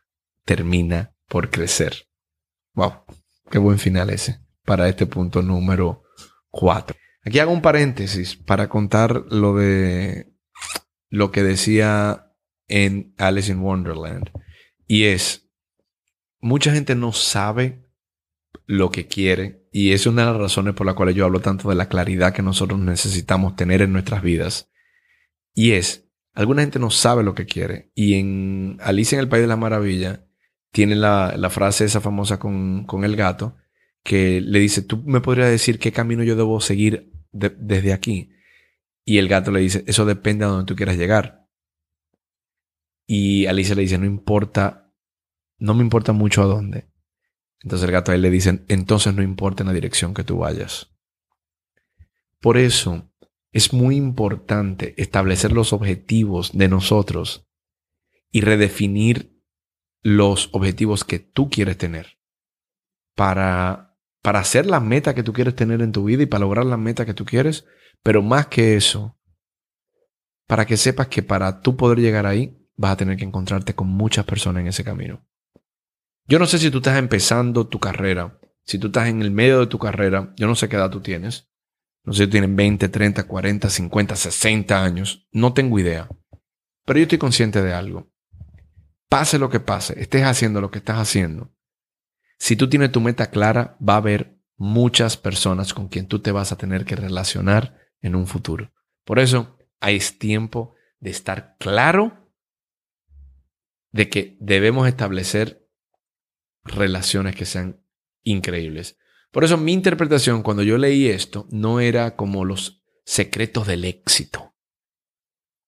termina 0.45 1.13
por 1.27 1.49
crecer. 1.49 2.07
Wow, 2.73 3.03
qué 3.51 3.59
buen 3.59 3.77
final 3.77 4.09
ese 4.09 4.39
para 4.63 4.89
este 4.89 5.05
punto 5.05 5.41
número 5.41 6.04
4. 6.55 6.95
Aquí 7.25 7.39
hago 7.39 7.51
un 7.51 7.61
paréntesis 7.61 8.37
para 8.37 8.69
contar 8.69 9.25
lo 9.29 9.55
de 9.57 10.31
lo 11.09 11.31
que 11.31 11.43
decía 11.43 12.31
en 12.67 13.13
Alice 13.17 13.51
in 13.51 13.59
Wonderland. 13.59 14.31
Y 14.87 15.05
es, 15.05 15.49
mucha 16.39 16.71
gente 16.71 16.95
no 16.95 17.11
sabe 17.11 17.85
lo 18.67 18.89
que 18.89 19.05
quiere 19.07 19.67
y 19.71 19.91
es 19.91 20.07
una 20.07 20.25
de 20.25 20.31
las 20.31 20.39
razones 20.39 20.75
por 20.75 20.85
las 20.85 20.95
cuales 20.95 21.15
yo 21.15 21.25
hablo 21.25 21.41
tanto 21.41 21.67
de 21.67 21.75
la 21.75 21.89
claridad 21.89 22.33
que 22.33 22.41
nosotros 22.41 22.79
necesitamos 22.79 23.57
tener 23.57 23.81
en 23.81 23.91
nuestras 23.91 24.21
vidas. 24.21 24.71
Y 25.53 25.73
es, 25.73 26.07
alguna 26.33 26.61
gente 26.61 26.79
no 26.79 26.89
sabe 26.89 27.23
lo 27.23 27.35
que 27.35 27.45
quiere. 27.45 27.91
Y 27.93 28.13
en 28.15 28.77
Alicia 28.79 29.17
en 29.17 29.21
el 29.21 29.29
País 29.29 29.41
de 29.41 29.47
la 29.47 29.57
Maravilla 29.57 30.25
tiene 30.71 30.95
la, 30.95 31.49
frase 31.49 31.83
esa 31.83 31.99
famosa 31.99 32.39
con, 32.39 32.85
el 33.03 33.15
gato 33.17 33.57
que 34.05 34.39
le 34.39 34.59
dice, 34.59 34.83
tú 34.83 35.01
me 35.03 35.19
podrías 35.19 35.49
decir 35.49 35.79
qué 35.79 35.91
camino 35.91 36.23
yo 36.23 36.35
debo 36.35 36.61
seguir 36.61 37.11
desde 37.31 37.91
aquí. 37.91 38.29
Y 39.03 39.17
el 39.17 39.27
gato 39.27 39.49
le 39.49 39.61
dice, 39.61 39.83
eso 39.87 40.05
depende 40.05 40.45
a 40.45 40.49
donde 40.49 40.67
tú 40.67 40.75
quieras 40.75 40.95
llegar. 40.95 41.49
Y 43.07 43.47
Alicia 43.47 43.73
le 43.73 43.81
dice, 43.81 43.97
no 43.97 44.05
importa, 44.05 44.93
no 45.57 45.73
me 45.73 45.81
importa 45.81 46.13
mucho 46.13 46.43
a 46.43 46.45
dónde. 46.45 46.87
Entonces 47.61 47.87
el 47.87 47.91
gato 47.91 48.11
a 48.11 48.15
él 48.15 48.21
le 48.21 48.29
dice, 48.29 48.63
entonces 48.67 49.15
no 49.15 49.23
importa 49.23 49.63
en 49.63 49.67
la 49.67 49.73
dirección 49.73 50.13
que 50.13 50.23
tú 50.23 50.37
vayas. 50.37 50.93
Por 52.41 52.57
eso 52.57 53.11
es 53.51 53.73
muy 53.73 53.95
importante 53.95 54.93
establecer 55.01 55.51
los 55.51 55.73
objetivos 55.73 56.55
de 56.55 56.67
nosotros 56.67 57.47
y 58.31 58.41
redefinir 58.41 59.41
los 60.03 60.49
objetivos 60.53 61.03
que 61.03 61.17
tú 61.17 61.49
quieres 61.49 61.79
tener 61.79 62.19
para, 63.15 63.84
para 64.25 64.39
hacer 64.39 64.65
la 64.65 64.79
meta 64.79 65.13
que 65.13 65.21
tú 65.21 65.33
quieres 65.33 65.55
tener 65.55 65.83
en 65.83 65.91
tu 65.91 66.05
vida 66.05 66.23
y 66.23 66.25
para 66.25 66.39
lograr 66.39 66.65
la 66.65 66.77
meta 66.77 67.05
que 67.05 67.13
tú 67.13 67.25
quieres, 67.25 67.63
pero 68.01 68.23
más 68.23 68.47
que 68.47 68.75
eso, 68.75 69.19
para 70.47 70.65
que 70.65 70.77
sepas 70.77 71.09
que 71.09 71.21
para 71.21 71.61
tú 71.61 71.77
poder 71.77 71.99
llegar 71.99 72.25
ahí 72.25 72.57
vas 72.75 72.93
a 72.93 72.97
tener 72.97 73.17
que 73.17 73.23
encontrarte 73.23 73.75
con 73.75 73.87
muchas 73.87 74.25
personas 74.25 74.61
en 74.61 74.67
ese 74.69 74.83
camino. 74.83 75.23
Yo 76.25 76.39
no 76.39 76.47
sé 76.47 76.57
si 76.57 76.71
tú 76.71 76.77
estás 76.77 76.97
empezando 76.97 77.67
tu 77.67 77.79
carrera, 77.79 78.39
si 78.63 78.79
tú 78.79 78.87
estás 78.87 79.09
en 79.09 79.21
el 79.21 79.29
medio 79.29 79.59
de 79.59 79.67
tu 79.67 79.77
carrera, 79.77 80.33
yo 80.37 80.47
no 80.47 80.55
sé 80.55 80.69
qué 80.69 80.77
edad 80.77 80.89
tú 80.89 81.01
tienes. 81.01 81.47
No 82.03 82.11
sé 82.11 82.23
si 82.23 82.31
tienen 82.31 82.55
20, 82.55 82.89
30, 82.89 83.27
40, 83.27 83.69
50, 83.69 84.15
60 84.15 84.83
años. 84.83 85.27
No 85.31 85.53
tengo 85.53 85.77
idea. 85.77 86.09
Pero 86.83 86.97
yo 86.97 87.03
estoy 87.03 87.19
consciente 87.19 87.61
de 87.61 87.75
algo. 87.75 88.11
Pase 89.07 89.37
lo 89.37 89.51
que 89.51 89.59
pase, 89.59 90.01
estés 90.01 90.23
haciendo 90.23 90.61
lo 90.61 90.71
que 90.71 90.79
estás 90.79 90.97
haciendo. 90.97 91.54
Si 92.37 92.55
tú 92.55 92.69
tienes 92.69 92.91
tu 92.91 93.01
meta 93.01 93.29
clara, 93.29 93.77
va 93.87 93.93
a 93.93 93.97
haber 93.97 94.37
muchas 94.57 95.17
personas 95.17 95.73
con 95.73 95.87
quien 95.87 96.07
tú 96.07 96.19
te 96.19 96.31
vas 96.31 96.51
a 96.51 96.57
tener 96.57 96.85
que 96.85 96.95
relacionar 96.95 97.77
en 98.01 98.15
un 98.15 98.27
futuro. 98.27 98.71
Por 99.03 99.19
eso, 99.19 99.57
es 99.81 100.17
tiempo 100.17 100.75
de 100.99 101.11
estar 101.11 101.55
claro 101.59 102.31
de 103.91 104.09
que 104.09 104.37
debemos 104.39 104.87
establecer 104.87 105.69
relaciones 106.63 107.35
que 107.35 107.45
sean 107.45 107.81
increíbles. 108.23 108.97
Por 109.31 109.43
eso 109.43 109.57
mi 109.57 109.73
interpretación 109.73 110.43
cuando 110.43 110.63
yo 110.63 110.77
leí 110.77 111.07
esto 111.07 111.47
no 111.51 111.79
era 111.79 112.15
como 112.15 112.45
los 112.45 112.83
secretos 113.05 113.67
del 113.67 113.85
éxito. 113.85 114.55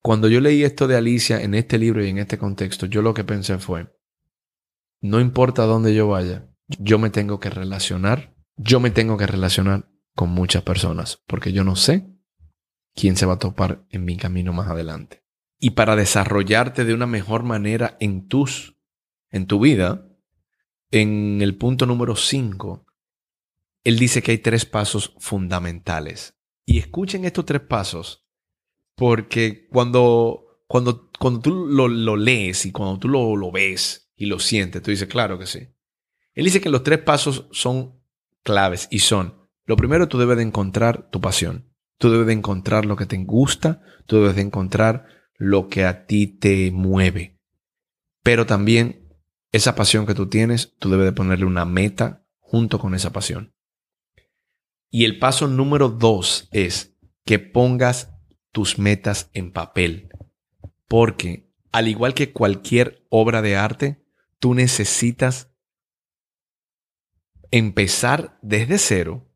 Cuando 0.02 0.28
yo 0.28 0.40
leí 0.40 0.64
esto 0.64 0.88
de 0.88 0.96
Alicia 0.96 1.40
en 1.42 1.54
este 1.54 1.78
libro 1.78 2.04
y 2.04 2.08
en 2.08 2.18
este 2.18 2.38
contexto, 2.38 2.86
yo 2.86 3.02
lo 3.02 3.14
que 3.14 3.24
pensé 3.24 3.58
fue, 3.58 3.94
no 5.00 5.20
importa 5.20 5.64
dónde 5.64 5.94
yo 5.94 6.08
vaya, 6.08 6.47
yo 6.78 6.98
me 6.98 7.10
tengo 7.10 7.40
que 7.40 7.50
relacionar, 7.50 8.34
yo 8.56 8.80
me 8.80 8.90
tengo 8.90 9.16
que 9.16 9.26
relacionar 9.26 9.88
con 10.14 10.30
muchas 10.30 10.62
personas, 10.62 11.22
porque 11.26 11.52
yo 11.52 11.64
no 11.64 11.76
sé 11.76 12.06
quién 12.94 13.16
se 13.16 13.26
va 13.26 13.34
a 13.34 13.38
topar 13.38 13.86
en 13.90 14.04
mi 14.04 14.16
camino 14.16 14.52
más 14.52 14.68
adelante. 14.68 15.24
Y 15.58 15.70
para 15.70 15.96
desarrollarte 15.96 16.84
de 16.84 16.94
una 16.94 17.06
mejor 17.06 17.42
manera 17.42 17.96
en 18.00 18.28
tus 18.28 18.76
en 19.30 19.46
tu 19.46 19.60
vida, 19.60 20.08
en 20.90 21.42
el 21.42 21.56
punto 21.56 21.86
número 21.86 22.16
5, 22.16 22.86
él 23.84 23.98
dice 23.98 24.22
que 24.22 24.32
hay 24.32 24.38
tres 24.38 24.64
pasos 24.64 25.14
fundamentales. 25.18 26.34
Y 26.64 26.78
escuchen 26.78 27.24
estos 27.24 27.44
tres 27.44 27.62
pasos, 27.62 28.26
porque 28.94 29.66
cuando, 29.68 30.62
cuando, 30.66 31.10
cuando 31.18 31.40
tú 31.40 31.66
lo, 31.66 32.16
lees 32.16 32.66
y 32.66 32.72
cuando 32.72 32.98
tú 32.98 33.08
lo, 33.08 33.36
lo 33.36 33.50
ves 33.50 34.12
y 34.16 34.26
lo 34.26 34.38
sientes, 34.38 34.82
tú 34.82 34.90
dices, 34.90 35.08
claro 35.08 35.38
que 35.38 35.46
sí. 35.46 35.60
Él 36.38 36.44
dice 36.44 36.60
que 36.60 36.68
los 36.68 36.84
tres 36.84 37.00
pasos 37.00 37.48
son 37.50 38.00
claves 38.44 38.86
y 38.92 39.00
son, 39.00 39.48
lo 39.64 39.74
primero, 39.74 40.06
tú 40.06 40.18
debes 40.18 40.36
de 40.36 40.44
encontrar 40.44 41.10
tu 41.10 41.20
pasión. 41.20 41.74
Tú 41.98 42.12
debes 42.12 42.28
de 42.28 42.32
encontrar 42.32 42.86
lo 42.86 42.94
que 42.94 43.06
te 43.06 43.16
gusta, 43.24 43.82
tú 44.06 44.20
debes 44.20 44.36
de 44.36 44.42
encontrar 44.42 45.04
lo 45.34 45.66
que 45.66 45.84
a 45.84 46.06
ti 46.06 46.28
te 46.28 46.70
mueve. 46.70 47.40
Pero 48.22 48.46
también 48.46 49.16
esa 49.50 49.74
pasión 49.74 50.06
que 50.06 50.14
tú 50.14 50.28
tienes, 50.28 50.76
tú 50.78 50.90
debes 50.90 51.06
de 51.06 51.12
ponerle 51.12 51.44
una 51.44 51.64
meta 51.64 52.24
junto 52.38 52.78
con 52.78 52.94
esa 52.94 53.12
pasión. 53.12 53.52
Y 54.92 55.06
el 55.06 55.18
paso 55.18 55.48
número 55.48 55.88
dos 55.88 56.48
es 56.52 56.94
que 57.24 57.40
pongas 57.40 58.12
tus 58.52 58.78
metas 58.78 59.28
en 59.32 59.50
papel. 59.50 60.08
Porque, 60.86 61.50
al 61.72 61.88
igual 61.88 62.14
que 62.14 62.32
cualquier 62.32 63.04
obra 63.08 63.42
de 63.42 63.56
arte, 63.56 64.06
tú 64.38 64.54
necesitas 64.54 65.48
empezar 67.50 68.38
desde 68.42 68.78
cero 68.78 69.26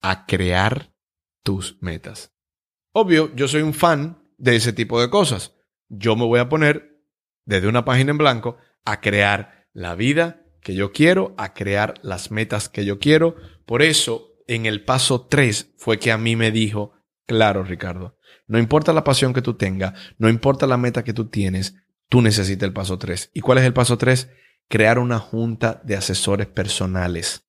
a 0.00 0.26
crear 0.26 0.94
tus 1.42 1.78
metas. 1.80 2.32
Obvio, 2.92 3.34
yo 3.34 3.48
soy 3.48 3.62
un 3.62 3.74
fan 3.74 4.22
de 4.36 4.56
ese 4.56 4.72
tipo 4.72 5.00
de 5.00 5.08
cosas. 5.08 5.54
Yo 5.88 6.16
me 6.16 6.26
voy 6.26 6.40
a 6.40 6.48
poner 6.48 7.00
desde 7.44 7.68
una 7.68 7.84
página 7.84 8.10
en 8.10 8.18
blanco 8.18 8.58
a 8.84 9.00
crear 9.00 9.68
la 9.72 9.94
vida 9.94 10.44
que 10.60 10.74
yo 10.74 10.92
quiero, 10.92 11.34
a 11.38 11.54
crear 11.54 11.94
las 12.02 12.30
metas 12.30 12.68
que 12.68 12.84
yo 12.84 12.98
quiero. 12.98 13.36
Por 13.66 13.82
eso, 13.82 14.34
en 14.46 14.66
el 14.66 14.84
paso 14.84 15.26
3 15.26 15.74
fue 15.76 15.98
que 15.98 16.12
a 16.12 16.18
mí 16.18 16.36
me 16.36 16.50
dijo, 16.50 16.92
claro, 17.26 17.64
Ricardo. 17.64 18.18
No 18.46 18.58
importa 18.58 18.92
la 18.92 19.04
pasión 19.04 19.32
que 19.32 19.42
tú 19.42 19.54
tengas, 19.54 19.94
no 20.18 20.28
importa 20.28 20.66
la 20.66 20.76
meta 20.76 21.04
que 21.04 21.14
tú 21.14 21.28
tienes, 21.28 21.76
tú 22.08 22.20
necesitas 22.20 22.66
el 22.66 22.72
paso 22.72 22.98
3. 22.98 23.30
¿Y 23.34 23.40
cuál 23.40 23.58
es 23.58 23.64
el 23.64 23.72
paso 23.72 23.96
3? 23.96 24.30
Crear 24.72 24.98
una 24.98 25.18
junta 25.18 25.82
de 25.84 25.96
asesores 25.96 26.46
personales 26.46 27.46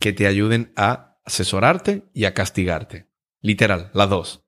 que 0.00 0.14
te 0.14 0.26
ayuden 0.26 0.72
a 0.76 1.18
asesorarte 1.26 2.08
y 2.14 2.24
a 2.24 2.32
castigarte. 2.32 3.06
Literal, 3.42 3.90
las 3.92 4.08
dos. 4.08 4.46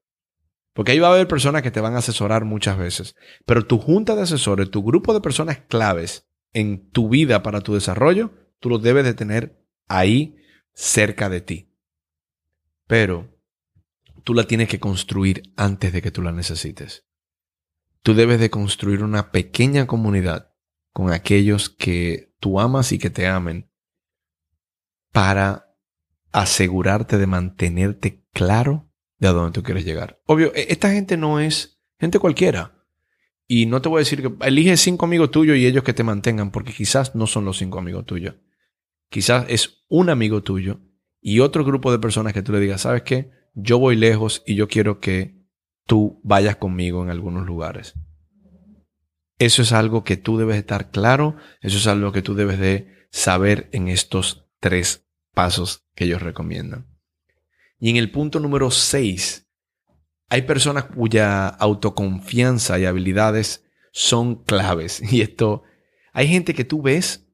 Porque 0.72 0.92
ahí 0.92 0.98
va 0.98 1.08
a 1.08 1.12
haber 1.12 1.28
personas 1.28 1.60
que 1.60 1.70
te 1.70 1.82
van 1.82 1.94
a 1.94 1.98
asesorar 1.98 2.46
muchas 2.46 2.78
veces. 2.78 3.16
Pero 3.44 3.66
tu 3.66 3.78
junta 3.78 4.16
de 4.16 4.22
asesores, 4.22 4.70
tu 4.70 4.82
grupo 4.82 5.12
de 5.12 5.20
personas 5.20 5.58
claves 5.68 6.26
en 6.54 6.88
tu 6.88 7.10
vida 7.10 7.42
para 7.42 7.60
tu 7.60 7.74
desarrollo, 7.74 8.32
tú 8.60 8.70
los 8.70 8.82
debes 8.82 9.04
de 9.04 9.12
tener 9.12 9.62
ahí 9.88 10.38
cerca 10.72 11.28
de 11.28 11.42
ti. 11.42 11.76
Pero 12.86 13.38
tú 14.24 14.32
la 14.32 14.44
tienes 14.44 14.70
que 14.70 14.80
construir 14.80 15.52
antes 15.58 15.92
de 15.92 16.00
que 16.00 16.10
tú 16.10 16.22
la 16.22 16.32
necesites. 16.32 17.04
Tú 18.04 18.12
debes 18.12 18.38
de 18.38 18.50
construir 18.50 19.02
una 19.02 19.32
pequeña 19.32 19.86
comunidad 19.86 20.52
con 20.92 21.10
aquellos 21.10 21.70
que 21.70 22.34
tú 22.38 22.60
amas 22.60 22.92
y 22.92 22.98
que 22.98 23.08
te 23.08 23.26
amen 23.26 23.70
para 25.10 25.74
asegurarte 26.30 27.16
de 27.16 27.26
mantenerte 27.26 28.22
claro 28.34 28.92
de 29.16 29.28
a 29.28 29.32
dónde 29.32 29.52
tú 29.52 29.62
quieres 29.62 29.86
llegar. 29.86 30.20
Obvio, 30.26 30.52
e, 30.54 30.66
esta 30.68 30.90
gente 30.90 31.16
no 31.16 31.40
es 31.40 31.80
gente 31.98 32.18
cualquiera. 32.18 32.86
Y 33.46 33.64
no 33.64 33.80
te 33.80 33.88
voy 33.88 34.00
a 34.00 34.04
decir 34.04 34.20
que 34.20 34.46
elige 34.46 34.76
cinco 34.76 35.06
amigos 35.06 35.30
tuyos 35.30 35.56
y 35.56 35.66
ellos 35.66 35.82
que 35.82 35.94
te 35.94 36.04
mantengan, 36.04 36.50
porque 36.50 36.74
quizás 36.74 37.14
no 37.14 37.26
son 37.26 37.46
los 37.46 37.56
cinco 37.56 37.78
amigos 37.78 38.04
tuyos. 38.04 38.34
Quizás 39.08 39.46
es 39.48 39.86
un 39.88 40.10
amigo 40.10 40.42
tuyo 40.42 40.78
y 41.22 41.40
otro 41.40 41.64
grupo 41.64 41.90
de 41.90 41.98
personas 41.98 42.34
que 42.34 42.42
tú 42.42 42.52
le 42.52 42.60
digas, 42.60 42.82
¿sabes 42.82 43.00
qué? 43.00 43.30
Yo 43.54 43.78
voy 43.78 43.96
lejos 43.96 44.42
y 44.46 44.56
yo 44.56 44.68
quiero 44.68 45.00
que 45.00 45.42
tú 45.86 46.20
vayas 46.22 46.56
conmigo 46.56 47.02
en 47.02 47.10
algunos 47.10 47.46
lugares. 47.46 47.94
Eso 49.38 49.62
es 49.62 49.72
algo 49.72 50.04
que 50.04 50.16
tú 50.16 50.38
debes 50.38 50.56
estar 50.56 50.90
claro, 50.90 51.36
eso 51.60 51.78
es 51.78 51.86
algo 51.86 52.12
que 52.12 52.22
tú 52.22 52.34
debes 52.34 52.58
de 52.58 53.06
saber 53.10 53.68
en 53.72 53.88
estos 53.88 54.46
tres 54.60 55.06
pasos 55.34 55.84
que 55.94 56.04
ellos 56.04 56.22
recomiendan. 56.22 56.86
Y 57.78 57.90
en 57.90 57.96
el 57.96 58.10
punto 58.10 58.40
número 58.40 58.70
6, 58.70 59.46
hay 60.30 60.42
personas 60.42 60.84
cuya 60.84 61.48
autoconfianza 61.48 62.78
y 62.78 62.86
habilidades 62.86 63.64
son 63.92 64.42
claves. 64.44 65.02
Y 65.12 65.20
esto, 65.20 65.62
hay 66.12 66.28
gente 66.28 66.54
que 66.54 66.64
tú 66.64 66.82
ves 66.82 67.26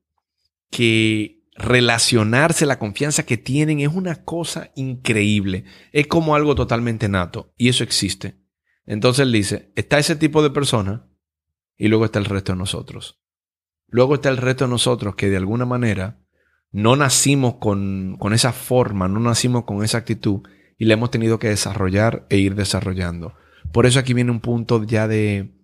que 0.70 1.39
relacionarse, 1.60 2.66
la 2.66 2.78
confianza 2.78 3.24
que 3.24 3.36
tienen 3.36 3.80
es 3.80 3.88
una 3.88 4.24
cosa 4.24 4.70
increíble. 4.74 5.64
Es 5.92 6.06
como 6.06 6.34
algo 6.34 6.54
totalmente 6.54 7.08
nato. 7.08 7.52
Y 7.56 7.68
eso 7.68 7.84
existe. 7.84 8.40
Entonces 8.86 9.30
dice, 9.30 9.72
está 9.76 9.98
ese 9.98 10.16
tipo 10.16 10.42
de 10.42 10.50
persona 10.50 11.06
y 11.76 11.88
luego 11.88 12.06
está 12.06 12.18
el 12.18 12.24
resto 12.24 12.52
de 12.52 12.58
nosotros. 12.58 13.20
Luego 13.88 14.14
está 14.14 14.28
el 14.28 14.36
resto 14.36 14.64
de 14.64 14.70
nosotros 14.70 15.14
que 15.14 15.28
de 15.28 15.36
alguna 15.36 15.66
manera 15.66 16.24
no 16.72 16.96
nacimos 16.96 17.56
con, 17.56 18.16
con 18.18 18.32
esa 18.32 18.52
forma, 18.52 19.08
no 19.08 19.20
nacimos 19.20 19.64
con 19.64 19.84
esa 19.84 19.98
actitud 19.98 20.42
y 20.78 20.86
la 20.86 20.94
hemos 20.94 21.10
tenido 21.10 21.38
que 21.38 21.48
desarrollar 21.48 22.26
e 22.30 22.38
ir 22.38 22.54
desarrollando. 22.54 23.34
Por 23.72 23.86
eso 23.86 23.98
aquí 23.98 24.14
viene 24.14 24.30
un 24.30 24.40
punto 24.40 24.82
ya 24.84 25.06
de, 25.06 25.54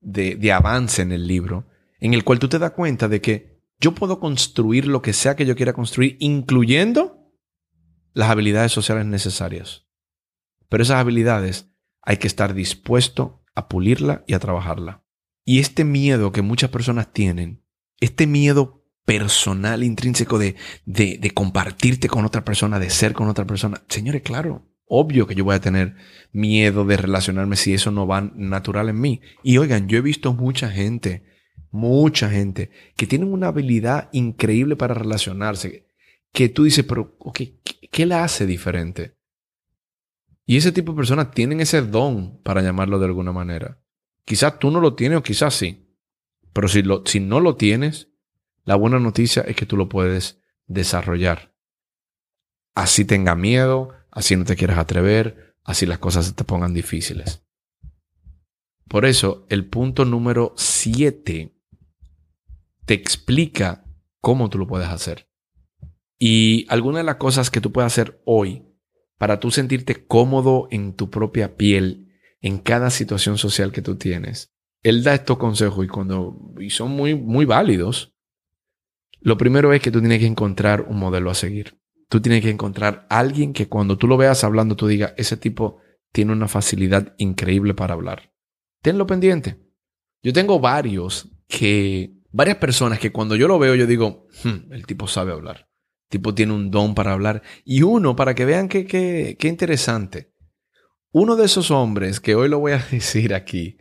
de, 0.00 0.36
de, 0.36 0.52
avance 0.52 1.02
en 1.02 1.12
el 1.12 1.26
libro, 1.26 1.66
en 2.00 2.14
el 2.14 2.24
cual 2.24 2.38
tú 2.38 2.48
te 2.48 2.58
das 2.58 2.70
cuenta 2.70 3.08
de 3.08 3.20
que 3.20 3.53
yo 3.84 3.94
puedo 3.94 4.18
construir 4.18 4.86
lo 4.86 5.02
que 5.02 5.12
sea 5.12 5.36
que 5.36 5.44
yo 5.44 5.56
quiera 5.56 5.74
construir, 5.74 6.16
incluyendo 6.18 7.30
las 8.14 8.30
habilidades 8.30 8.72
sociales 8.72 9.04
necesarias. 9.04 9.86
Pero 10.70 10.82
esas 10.82 10.96
habilidades 10.96 11.70
hay 12.00 12.16
que 12.16 12.26
estar 12.26 12.54
dispuesto 12.54 13.44
a 13.54 13.68
pulirla 13.68 14.24
y 14.26 14.32
a 14.32 14.38
trabajarla. 14.38 15.04
Y 15.44 15.58
este 15.58 15.84
miedo 15.84 16.32
que 16.32 16.40
muchas 16.40 16.70
personas 16.70 17.12
tienen, 17.12 17.62
este 18.00 18.26
miedo 18.26 18.86
personal, 19.04 19.84
intrínseco 19.84 20.38
de, 20.38 20.56
de, 20.86 21.30
compartirte 21.34 22.08
con 22.08 22.24
otra 22.24 22.42
persona, 22.42 22.78
de 22.78 22.88
ser 22.88 23.12
con 23.12 23.28
otra 23.28 23.46
persona. 23.46 23.82
Señores, 23.88 24.22
claro, 24.22 24.66
obvio 24.86 25.26
que 25.26 25.34
yo 25.34 25.44
voy 25.44 25.56
a 25.56 25.60
tener 25.60 25.94
miedo 26.32 26.86
de 26.86 26.96
relacionarme 26.96 27.56
si 27.56 27.74
eso 27.74 27.90
no 27.90 28.06
va 28.06 28.22
natural 28.34 28.88
en 28.88 28.98
mí. 28.98 29.20
Y 29.42 29.58
oigan, 29.58 29.88
yo 29.88 29.98
he 29.98 30.00
visto 30.00 30.32
mucha 30.32 30.70
gente, 30.70 31.33
mucha 31.74 32.30
gente, 32.30 32.70
que 32.96 33.08
tienen 33.08 33.32
una 33.32 33.48
habilidad 33.48 34.08
increíble 34.12 34.76
para 34.76 34.94
relacionarse, 34.94 35.88
que 36.32 36.48
tú 36.48 36.62
dices, 36.62 36.84
pero, 36.84 37.18
¿qué, 37.34 37.58
¿qué 37.90 38.06
la 38.06 38.22
hace 38.22 38.46
diferente? 38.46 39.16
Y 40.46 40.56
ese 40.56 40.70
tipo 40.70 40.92
de 40.92 40.96
personas 40.96 41.32
tienen 41.32 41.60
ese 41.60 41.82
don, 41.82 42.40
para 42.42 42.62
llamarlo 42.62 43.00
de 43.00 43.06
alguna 43.06 43.32
manera. 43.32 43.82
Quizás 44.24 44.60
tú 44.60 44.70
no 44.70 44.80
lo 44.80 44.94
tienes 44.94 45.18
o 45.18 45.22
quizás 45.24 45.54
sí. 45.54 45.98
Pero 46.52 46.68
si, 46.68 46.82
lo, 46.82 47.02
si 47.06 47.18
no 47.18 47.40
lo 47.40 47.56
tienes, 47.56 48.08
la 48.64 48.76
buena 48.76 49.00
noticia 49.00 49.42
es 49.42 49.56
que 49.56 49.66
tú 49.66 49.76
lo 49.76 49.88
puedes 49.88 50.40
desarrollar. 50.66 51.56
Así 52.76 53.04
tenga 53.04 53.34
miedo, 53.34 53.94
así 54.12 54.36
no 54.36 54.44
te 54.44 54.54
quieras 54.54 54.78
atrever, 54.78 55.56
así 55.64 55.86
las 55.86 55.98
cosas 55.98 56.26
se 56.26 56.34
te 56.34 56.44
pongan 56.44 56.72
difíciles. 56.72 57.42
Por 58.86 59.06
eso, 59.06 59.44
el 59.48 59.66
punto 59.66 60.04
número 60.04 60.54
7 60.56 61.53
te 62.86 62.94
explica 62.94 63.84
cómo 64.20 64.48
tú 64.48 64.58
lo 64.58 64.66
puedes 64.66 64.88
hacer. 64.88 65.28
Y 66.18 66.66
alguna 66.68 66.98
de 66.98 67.04
las 67.04 67.16
cosas 67.16 67.50
que 67.50 67.60
tú 67.60 67.72
puedes 67.72 67.92
hacer 67.92 68.20
hoy 68.24 68.64
para 69.18 69.40
tú 69.40 69.50
sentirte 69.50 70.06
cómodo 70.06 70.68
en 70.70 70.94
tu 70.94 71.10
propia 71.10 71.56
piel, 71.56 72.12
en 72.40 72.58
cada 72.58 72.90
situación 72.90 73.38
social 73.38 73.72
que 73.72 73.82
tú 73.82 73.96
tienes. 73.96 74.52
Él 74.82 75.02
da 75.02 75.14
estos 75.14 75.38
consejos 75.38 75.84
y 75.84 75.88
cuando 75.88 76.52
y 76.58 76.70
son 76.70 76.90
muy 76.90 77.14
muy 77.14 77.44
válidos. 77.44 78.14
Lo 79.20 79.38
primero 79.38 79.72
es 79.72 79.80
que 79.80 79.90
tú 79.90 80.00
tienes 80.00 80.20
que 80.20 80.26
encontrar 80.26 80.82
un 80.82 80.98
modelo 80.98 81.30
a 81.30 81.34
seguir. 81.34 81.78
Tú 82.08 82.20
tienes 82.20 82.42
que 82.42 82.50
encontrar 82.50 83.06
alguien 83.08 83.52
que 83.54 83.68
cuando 83.68 83.96
tú 83.96 84.06
lo 84.06 84.18
veas 84.18 84.44
hablando, 84.44 84.76
tú 84.76 84.86
digas, 84.86 85.14
ese 85.16 85.36
tipo 85.36 85.78
tiene 86.12 86.32
una 86.32 86.46
facilidad 86.46 87.14
increíble 87.18 87.74
para 87.74 87.94
hablar. 87.94 88.32
Tenlo 88.82 89.06
pendiente. 89.06 89.58
Yo 90.22 90.32
tengo 90.32 90.60
varios 90.60 91.28
que, 91.48 92.13
varias 92.34 92.58
personas 92.58 92.98
que 92.98 93.12
cuando 93.12 93.36
yo 93.36 93.48
lo 93.48 93.58
veo, 93.58 93.74
yo 93.74 93.86
digo, 93.86 94.26
hmm, 94.44 94.72
el 94.72 94.86
tipo 94.86 95.06
sabe 95.06 95.32
hablar. 95.32 95.68
El 96.04 96.10
tipo 96.10 96.34
tiene 96.34 96.52
un 96.52 96.70
don 96.70 96.94
para 96.94 97.12
hablar. 97.12 97.42
Y 97.64 97.82
uno, 97.82 98.16
para 98.16 98.34
que 98.34 98.44
vean 98.44 98.68
qué 98.68 98.86
que, 98.86 99.36
que 99.38 99.48
interesante. 99.48 100.32
Uno 101.12 101.36
de 101.36 101.46
esos 101.46 101.70
hombres, 101.70 102.20
que 102.20 102.34
hoy 102.34 102.48
lo 102.48 102.58
voy 102.58 102.72
a 102.72 102.78
decir 102.90 103.34
aquí, 103.34 103.78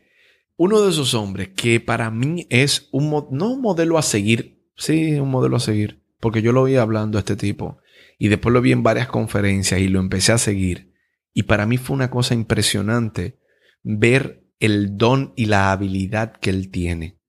uno 0.56 0.82
de 0.82 0.92
esos 0.92 1.14
hombres 1.14 1.50
que 1.50 1.80
para 1.80 2.12
mí 2.12 2.48
es 2.50 2.90
un, 2.92 3.10
no 3.32 3.52
un 3.52 3.62
modelo 3.62 3.98
a 3.98 4.02
seguir 4.02 4.54
Sí, 4.76 5.14
un 5.14 5.30
modelo 5.30 5.58
a 5.58 5.60
seguir. 5.60 6.04
Porque 6.20 6.42
yo 6.42 6.52
lo 6.52 6.64
vi 6.64 6.76
hablando 6.76 7.18
a 7.18 7.20
este 7.20 7.36
tipo. 7.36 7.80
Y 8.18 8.30
después 8.30 8.54
lo 8.54 8.62
vi 8.62 8.72
en 8.72 8.84
varias 8.84 9.08
conferencias 9.08 9.80
y 9.80 9.88
lo 9.88 10.00
empecé 10.00 10.32
a 10.32 10.38
seguir. 10.38 10.94
Y 11.34 11.44
para 11.44 11.66
mí 11.66 11.78
fue 11.78 11.96
una 11.96 12.10
cosa 12.10 12.34
impresionante 12.34 13.40
ver 13.82 14.44
el 14.60 14.98
don 14.98 15.34
y 15.36 15.48
la 15.48 15.72
habilidad 15.72 16.34
que 16.38 16.50
él 16.50 16.70
tiene. 16.70 17.20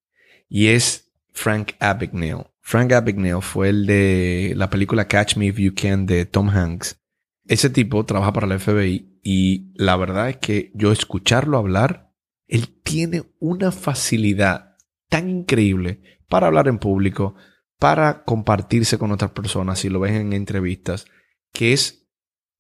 Y 0.49 0.69
es 0.69 1.04
Frank 1.35 1.73
Abagnale. 1.81 2.47
Frank 2.61 2.93
Abagnale 2.93 3.43
fue 3.43 3.69
el 3.69 3.87
de 3.87 4.55
la 4.57 4.71
película 4.71 5.07
Catch 5.07 5.37
Me 5.37 5.47
If 5.47 5.59
You 5.59 5.75
Can 5.75 6.07
de 6.07 6.25
Tom 6.25 6.49
Hanks. 6.49 6.99
Ese 7.47 7.69
tipo 7.69 8.07
trabaja 8.07 8.33
para 8.33 8.47
la 8.47 8.59
FBI 8.59 9.21
y 9.23 9.73
la 9.75 9.97
verdad 9.97 10.31
es 10.31 10.39
que 10.39 10.71
yo 10.75 10.93
escucharlo 10.93 11.59
hablar, 11.59 12.13
él 12.47 12.69
tiene 12.83 13.25
una 13.41 13.73
facilidad 13.73 14.77
tan 15.11 15.29
increíble 15.29 16.01
para 16.29 16.47
hablar 16.47 16.69
en 16.69 16.79
público, 16.79 17.35
para 17.79 18.25
compartirse 18.25 18.97
con 18.97 19.13
otras 19.13 19.33
personas, 19.33 19.81
si 19.81 19.91
lo 19.91 20.01
ven 20.01 20.15
en 20.15 20.33
entrevistas, 20.33 21.05
que 21.53 21.75
es 21.75 22.07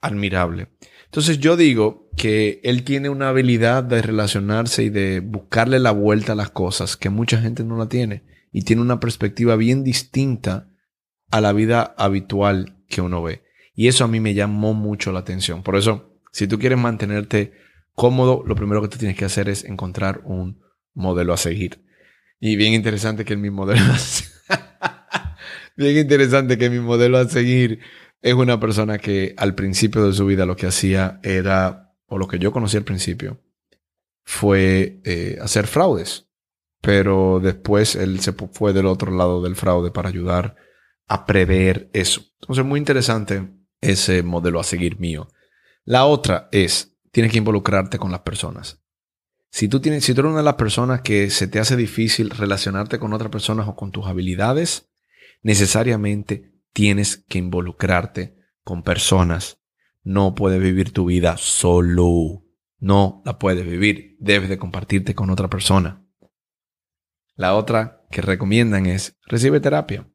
admirable. 0.02 0.68
Entonces 1.06 1.38
yo 1.38 1.56
digo 1.56 2.10
que 2.16 2.60
él 2.64 2.82
tiene 2.82 3.08
una 3.08 3.30
habilidad 3.30 3.84
de 3.84 4.02
relacionarse 4.02 4.82
y 4.82 4.90
de 4.90 5.20
buscarle 5.20 5.78
la 5.78 5.92
vuelta 5.92 6.32
a 6.32 6.36
las 6.36 6.50
cosas 6.50 6.96
que 6.96 7.08
mucha 7.08 7.40
gente 7.40 7.64
no 7.64 7.78
la 7.78 7.88
tiene 7.88 8.33
y 8.54 8.62
tiene 8.62 8.82
una 8.82 9.00
perspectiva 9.00 9.56
bien 9.56 9.82
distinta 9.82 10.70
a 11.32 11.40
la 11.40 11.52
vida 11.52 11.92
habitual 11.98 12.78
que 12.88 13.00
uno 13.00 13.20
ve. 13.20 13.42
Y 13.74 13.88
eso 13.88 14.04
a 14.04 14.08
mí 14.08 14.20
me 14.20 14.32
llamó 14.32 14.74
mucho 14.74 15.10
la 15.10 15.18
atención. 15.18 15.64
Por 15.64 15.74
eso, 15.74 16.20
si 16.30 16.46
tú 16.46 16.60
quieres 16.60 16.78
mantenerte 16.78 17.52
cómodo, 17.94 18.44
lo 18.46 18.54
primero 18.54 18.80
que 18.80 18.86
tú 18.86 18.96
tienes 18.96 19.16
que 19.16 19.24
hacer 19.24 19.48
es 19.48 19.64
encontrar 19.64 20.22
un 20.24 20.62
modelo 20.94 21.32
a 21.32 21.36
seguir. 21.36 21.84
Y 22.38 22.54
bien 22.54 22.74
interesante 22.74 23.24
que 23.24 23.36
mi 23.36 23.50
modelo 23.50 23.82
bien 25.76 25.96
interesante 25.96 26.56
que 26.56 26.70
mi 26.70 26.78
modelo 26.78 27.18
a 27.18 27.28
seguir 27.28 27.80
es 28.22 28.34
una 28.34 28.60
persona 28.60 28.98
que 28.98 29.34
al 29.36 29.56
principio 29.56 30.06
de 30.06 30.12
su 30.12 30.26
vida 30.26 30.46
lo 30.46 30.54
que 30.54 30.68
hacía 30.68 31.18
era, 31.24 31.92
o 32.06 32.18
lo 32.18 32.28
que 32.28 32.38
yo 32.38 32.52
conocí 32.52 32.76
al 32.76 32.84
principio, 32.84 33.42
fue 34.22 35.00
eh, 35.04 35.38
hacer 35.42 35.66
fraudes. 35.66 36.23
Pero 36.84 37.40
después 37.40 37.96
él 37.96 38.20
se 38.20 38.32
fue 38.32 38.74
del 38.74 38.86
otro 38.86 39.10
lado 39.10 39.42
del 39.42 39.56
fraude 39.56 39.90
para 39.90 40.10
ayudar 40.10 40.56
a 41.06 41.24
prever 41.24 41.88
eso. 41.94 42.22
Entonces, 42.40 42.64
muy 42.64 42.78
interesante 42.78 43.48
ese 43.80 44.22
modelo 44.22 44.60
a 44.60 44.64
seguir 44.64 45.00
mío. 45.00 45.28
La 45.84 46.04
otra 46.04 46.48
es, 46.52 46.96
tienes 47.10 47.32
que 47.32 47.38
involucrarte 47.38 47.98
con 47.98 48.10
las 48.10 48.20
personas. 48.20 48.82
Si 49.50 49.68
tú, 49.68 49.80
tienes, 49.80 50.04
si 50.04 50.12
tú 50.12 50.20
eres 50.20 50.30
una 50.30 50.40
de 50.40 50.44
las 50.44 50.54
personas 50.54 51.00
que 51.00 51.30
se 51.30 51.46
te 51.46 51.58
hace 51.58 51.76
difícil 51.76 52.30
relacionarte 52.30 52.98
con 52.98 53.12
otras 53.12 53.30
personas 53.30 53.66
o 53.68 53.76
con 53.76 53.90
tus 53.90 54.06
habilidades, 54.06 54.90
necesariamente 55.42 56.52
tienes 56.72 57.16
que 57.16 57.38
involucrarte 57.38 58.36
con 58.62 58.82
personas. 58.82 59.58
No 60.02 60.34
puedes 60.34 60.60
vivir 60.60 60.92
tu 60.92 61.06
vida 61.06 61.36
solo. 61.38 62.42
No 62.78 63.22
la 63.24 63.38
puedes 63.38 63.64
vivir. 63.64 64.16
Debes 64.18 64.50
de 64.50 64.58
compartirte 64.58 65.14
con 65.14 65.30
otra 65.30 65.48
persona. 65.48 66.03
La 67.36 67.54
otra 67.54 68.06
que 68.10 68.22
recomiendan 68.22 68.86
es 68.86 69.18
recibe 69.26 69.60
terapia. 69.60 70.08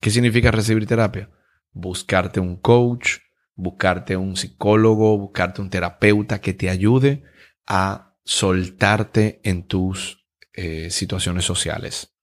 ¿Qué 0.00 0.10
significa 0.10 0.50
recibir 0.50 0.86
terapia? 0.86 1.30
Buscarte 1.72 2.38
un 2.38 2.56
coach, 2.56 3.18
buscarte 3.54 4.16
un 4.16 4.36
psicólogo, 4.36 5.16
buscarte 5.16 5.62
un 5.62 5.70
terapeuta 5.70 6.40
que 6.40 6.52
te 6.52 6.68
ayude 6.68 7.24
a 7.66 8.14
soltarte 8.24 9.40
en 9.42 9.66
tus 9.66 10.26
eh, 10.52 10.90
situaciones 10.90 11.46
sociales. 11.46 12.14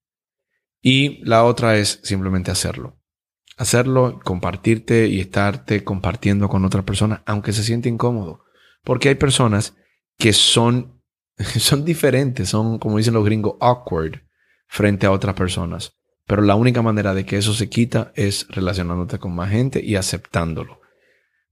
Y 0.81 1.23
la 1.25 1.45
otra 1.45 1.77
es 1.77 1.99
simplemente 2.03 2.51
hacerlo. 2.51 2.99
Hacerlo, 3.57 4.19
compartirte 4.23 5.07
y 5.07 5.19
estarte 5.19 5.83
compartiendo 5.83 6.47
con 6.47 6.65
otras 6.65 6.83
personas, 6.83 7.21
aunque 7.25 7.53
se 7.53 7.63
siente 7.63 7.89
incómodo. 7.89 8.43
Porque 8.83 9.09
hay 9.09 9.15
personas 9.15 9.75
que 10.17 10.33
son, 10.33 11.01
son 11.37 11.85
diferentes, 11.85 12.49
son, 12.49 12.77
como 12.77 12.97
dicen 12.97 13.15
los 13.15 13.25
gringos, 13.25 13.55
awkward 13.59 14.22
frente 14.73 15.05
a 15.05 15.12
otras 15.12 15.36
personas. 15.36 15.99
Pero 16.25 16.41
la 16.41 16.55
única 16.55 16.81
manera 16.81 17.13
de 17.13 17.27
que 17.27 17.38
eso 17.38 17.53
se 17.53 17.69
quita 17.69 18.12
es 18.15 18.47
relacionándote 18.49 19.19
con 19.19 19.36
más 19.36 19.51
gente 19.51 19.83
y 19.83 19.97
aceptándolo. 19.97 20.81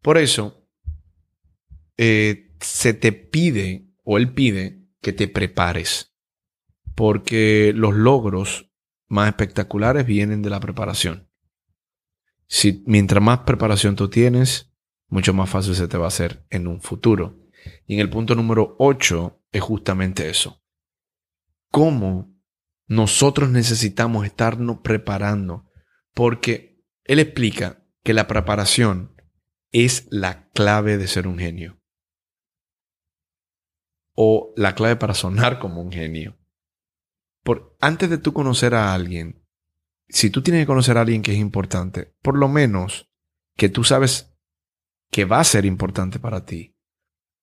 Por 0.02 0.18
eso, 0.18 0.68
eh, 1.98 2.52
se 2.60 2.96
te 2.96 3.12
pide 3.12 3.86
o 4.04 4.18
él 4.18 4.34
pide 4.34 4.88
que 5.02 5.14
te 5.14 5.28
prepares. 5.28 6.16
Porque 6.96 7.74
los 7.76 7.94
logros 7.94 8.72
más 9.08 9.28
espectaculares 9.28 10.08
vienen 10.08 10.42
de 10.42 10.50
la 10.50 10.60
preparación. 10.60 11.30
Si, 12.48 12.84
mientras 12.88 13.24
más 13.24 13.42
preparación 13.42 13.96
tú 13.96 14.10
tienes, 14.10 14.74
mucho 15.10 15.32
más 15.32 15.48
fácil 15.48 15.76
se 15.76 15.88
te 15.88 15.98
va 16.00 16.06
a 16.06 16.08
hacer 16.08 16.44
en 16.50 16.66
un 16.66 16.82
futuro. 16.82 17.38
Y 17.86 17.94
en 17.94 18.00
el 18.00 18.10
punto 18.10 18.34
número 18.34 18.76
8 18.80 19.44
es 19.52 19.62
justamente 19.62 20.28
eso. 20.28 20.64
¿Cómo 21.70 22.31
nosotros 22.92 23.50
necesitamos 23.50 24.26
estarnos 24.26 24.80
preparando? 24.82 25.66
Porque 26.14 26.84
él 27.06 27.20
explica 27.20 27.86
que 28.04 28.14
la 28.14 28.28
preparación 28.28 29.16
es 29.72 30.10
la 30.12 30.50
clave 30.50 30.98
de 30.98 31.08
ser 31.08 31.26
un 31.26 31.40
genio. 31.40 31.82
O 34.14 34.54
la 34.58 34.76
clave 34.76 34.98
para 34.98 35.14
sonar 35.14 35.58
como 35.58 35.82
un 35.82 35.94
genio. 35.94 36.38
Por, 37.44 37.78
antes 37.80 38.10
de 38.10 38.18
tú 38.18 38.34
conocer 38.34 38.76
a 38.76 38.94
alguien, 38.94 39.48
si 40.10 40.30
tú 40.30 40.42
tienes 40.42 40.64
que 40.64 40.68
conocer 40.68 40.98
a 40.98 41.02
alguien 41.02 41.22
que 41.22 41.32
es 41.32 41.38
importante, 41.38 42.14
por 42.22 42.38
lo 42.38 42.50
menos 42.50 43.10
que 43.56 43.70
tú 43.70 43.86
sabes 43.86 44.36
que 45.10 45.24
va 45.24 45.40
a 45.40 45.46
ser 45.46 45.64
importante 45.64 46.20
para 46.20 46.44
ti, 46.44 46.76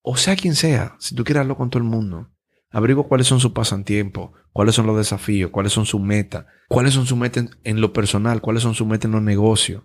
o 0.03 0.19
sea 0.19 0.37
quien 0.37 0.55
sea, 0.55 0.95
si 0.99 1.15
tú 1.15 1.25
quieres 1.25 1.41
hablar 1.41 1.57
con 1.57 1.71
todo 1.71 1.83
el 1.83 1.89
mundo, 1.89 2.35
abrigo 2.71 3.09
cuáles 3.09 3.27
son 3.27 3.41
sus 3.41 3.53
pasatiempos, 3.53 4.31
cuáles 4.53 4.75
son 4.75 4.87
los 4.87 4.97
desafíos, 4.97 5.51
cuáles 5.51 5.73
son 5.73 5.87
sus 5.87 6.01
metas, 6.01 6.47
cuáles 6.69 6.95
son 6.95 7.07
sus 7.07 7.19
metas 7.19 7.47
en, 7.65 7.81
lo 7.81 7.93
personal, 7.93 8.41
cuáles 8.41 8.63
son 8.63 8.75
sus 8.75 8.87
metas 8.87 9.07
en 9.07 9.13
los 9.13 9.23
negocios. 9.23 9.85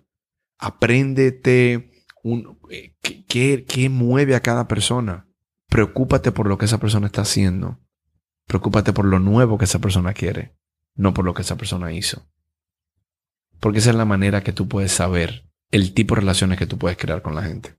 Apréndete 0.58 1.90
un, 2.22 2.58
eh, 2.70 2.96
qué, 3.28 3.64
qué 3.64 3.88
mueve 3.88 4.34
a 4.34 4.40
cada 4.40 4.68
persona. 4.68 5.28
Preocúpate 5.68 6.32
por 6.32 6.46
lo 6.46 6.58
que 6.58 6.66
esa 6.66 6.78
persona 6.78 7.06
está 7.06 7.22
haciendo. 7.22 7.80
Preocúpate 8.46 8.92
por 8.92 9.06
lo 9.06 9.18
nuevo 9.18 9.58
que 9.58 9.64
esa 9.64 9.78
persona 9.78 10.12
quiere, 10.12 10.56
no 10.94 11.14
por 11.14 11.24
lo 11.24 11.34
que 11.34 11.42
esa 11.42 11.56
persona 11.56 11.92
hizo. 11.92 12.26
Porque 13.60 13.78
esa 13.78 13.90
es 13.90 13.96
la 13.96 14.04
manera 14.04 14.42
que 14.42 14.52
tú 14.52 14.68
puedes 14.68 14.92
saber 14.92 15.50
el 15.70 15.94
tipo 15.94 16.14
de 16.14 16.20
relaciones 16.20 16.58
que 16.58 16.66
tú 16.66 16.78
puedes 16.78 16.98
crear 16.98 17.22
con 17.22 17.34
la 17.34 17.42
gente. 17.42 17.76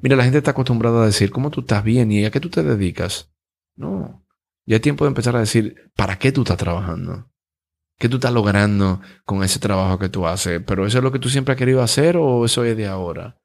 Mira, 0.00 0.16
la 0.16 0.24
gente 0.24 0.38
está 0.38 0.50
acostumbrada 0.50 1.02
a 1.02 1.06
decir, 1.06 1.30
¿cómo 1.30 1.50
tú 1.50 1.60
estás 1.60 1.84
bien 1.84 2.10
y 2.10 2.24
a 2.24 2.30
qué 2.30 2.40
tú 2.40 2.50
te 2.50 2.62
dedicas? 2.62 3.32
No. 3.76 4.21
Ya 4.64 4.76
es 4.76 4.82
tiempo 4.82 5.04
de 5.04 5.08
empezar 5.08 5.36
a 5.36 5.40
decir, 5.40 5.90
¿para 5.96 6.18
qué 6.18 6.32
tú 6.32 6.42
estás 6.42 6.56
trabajando? 6.56 7.30
¿Qué 7.98 8.08
tú 8.08 8.16
estás 8.16 8.32
logrando 8.32 9.00
con 9.24 9.42
ese 9.44 9.58
trabajo 9.58 9.98
que 9.98 10.08
tú 10.08 10.26
haces? 10.26 10.60
¿Pero 10.66 10.86
eso 10.86 10.98
es 10.98 11.04
lo 11.04 11.12
que 11.12 11.18
tú 11.18 11.28
siempre 11.28 11.52
has 11.52 11.58
querido 11.58 11.82
hacer 11.82 12.16
o 12.16 12.44
eso 12.44 12.64
es 12.64 12.76
de 12.76 12.86
ahora? 12.86 13.40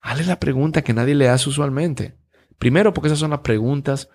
Hazle 0.00 0.26
la 0.26 0.38
pregunta 0.38 0.82
que 0.82 0.92
nadie 0.92 1.14
le 1.14 1.28
hace 1.28 1.48
usualmente. 1.48 2.18
Primero, 2.58 2.92
porque 2.92 3.08
esas 3.08 3.18
son 3.18 3.30
las 3.30 3.40
preguntas 3.40 4.08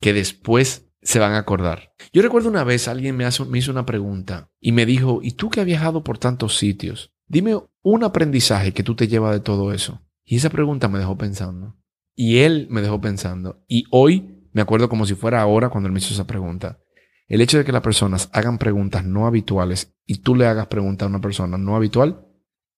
que 0.00 0.12
después 0.12 0.90
se 1.02 1.18
van 1.18 1.32
a 1.32 1.38
acordar. 1.38 1.92
Yo 2.12 2.22
recuerdo 2.22 2.48
una 2.48 2.64
vez 2.64 2.88
alguien 2.88 3.16
me, 3.16 3.24
me 3.48 3.58
hizo 3.58 3.70
una 3.70 3.86
pregunta 3.86 4.50
y 4.60 4.72
me 4.72 4.86
dijo, 4.86 5.20
¿y 5.22 5.32
tú 5.32 5.50
que 5.50 5.60
has 5.60 5.66
viajado 5.66 6.02
por 6.02 6.18
tantos 6.18 6.56
sitios? 6.56 7.12
Dime 7.26 7.58
un 7.82 8.04
aprendizaje 8.04 8.72
que 8.72 8.82
tú 8.82 8.94
te 8.94 9.08
llevas 9.08 9.32
de 9.32 9.40
todo 9.40 9.72
eso. 9.72 10.02
Y 10.24 10.36
esa 10.36 10.50
pregunta 10.50 10.88
me 10.88 10.98
dejó 10.98 11.18
pensando. 11.18 11.76
Y 12.14 12.38
él 12.38 12.66
me 12.70 12.80
dejó 12.80 13.00
pensando. 13.00 13.64
Y 13.68 13.84
hoy 13.90 14.33
me 14.54 14.62
acuerdo 14.62 14.88
como 14.88 15.04
si 15.04 15.14
fuera 15.14 15.42
ahora 15.42 15.68
cuando 15.68 15.88
él 15.88 15.92
me 15.92 15.98
hizo 15.98 16.14
esa 16.14 16.26
pregunta. 16.26 16.78
El 17.26 17.40
hecho 17.40 17.58
de 17.58 17.64
que 17.64 17.72
las 17.72 17.82
personas 17.82 18.30
hagan 18.32 18.56
preguntas 18.56 19.04
no 19.04 19.26
habituales 19.26 19.94
y 20.06 20.18
tú 20.18 20.36
le 20.36 20.46
hagas 20.46 20.68
preguntas 20.68 21.06
a 21.06 21.08
una 21.10 21.20
persona 21.20 21.58
no 21.58 21.74
habitual, 21.74 22.26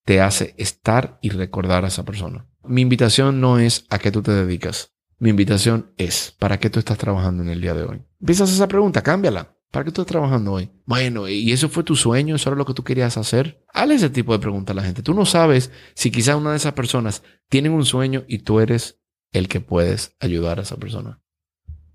te 0.05 0.21
hace 0.21 0.55
estar 0.57 1.19
y 1.21 1.29
recordar 1.29 1.85
a 1.85 1.89
esa 1.89 2.05
persona. 2.05 2.49
Mi 2.65 2.81
invitación 2.81 3.41
no 3.41 3.59
es 3.59 3.87
a 3.91 3.99
qué 3.99 4.11
tú 4.11 4.23
te 4.23 4.33
dedicas. 4.33 4.95
Mi 5.19 5.31
invitación 5.31 5.93
es, 5.99 6.35
¿para 6.39 6.59
qué 6.59 6.71
tú 6.71 6.79
estás 6.79 6.97
trabajando 6.97 7.43
en 7.43 7.51
el 7.51 7.61
día 7.61 7.75
de 7.75 7.85
hoy? 7.85 8.03
Empiezas 8.21 8.51
esa 8.51 8.69
pregunta, 8.69 9.03
cámbiala. 9.03 9.55
¿Para 9.71 9.85
qué 9.85 9.91
tú 9.91 10.01
estás 10.01 10.13
trabajando 10.13 10.53
hoy? 10.53 10.71
Bueno, 10.87 11.29
¿y 11.29 11.53
eso 11.53 11.69
fue 11.69 11.83
tu 11.83 11.97
sueño? 11.97 12.37
¿Eso 12.37 12.49
era 12.49 12.57
lo 12.57 12.65
que 12.65 12.73
tú 12.73 12.85
querías 12.85 13.19
hacer? 13.19 13.63
Hazle 13.75 13.97
ese 13.97 14.09
tipo 14.09 14.33
de 14.33 14.39
pregunta 14.39 14.73
a 14.73 14.77
la 14.77 14.83
gente. 14.83 15.03
Tú 15.03 15.13
no 15.13 15.27
sabes 15.27 15.71
si 15.95 16.11
quizás 16.11 16.37
una 16.37 16.53
de 16.53 16.57
esas 16.57 16.73
personas 16.73 17.23
tiene 17.51 17.69
un 17.69 17.85
sueño 17.85 18.25
y 18.27 18.39
tú 18.39 18.61
eres 18.61 19.01
el 19.33 19.49
que 19.49 19.61
puedes 19.61 20.17
ayudar 20.21 20.59
a 20.59 20.63
esa 20.63 20.77
persona. 20.77 21.21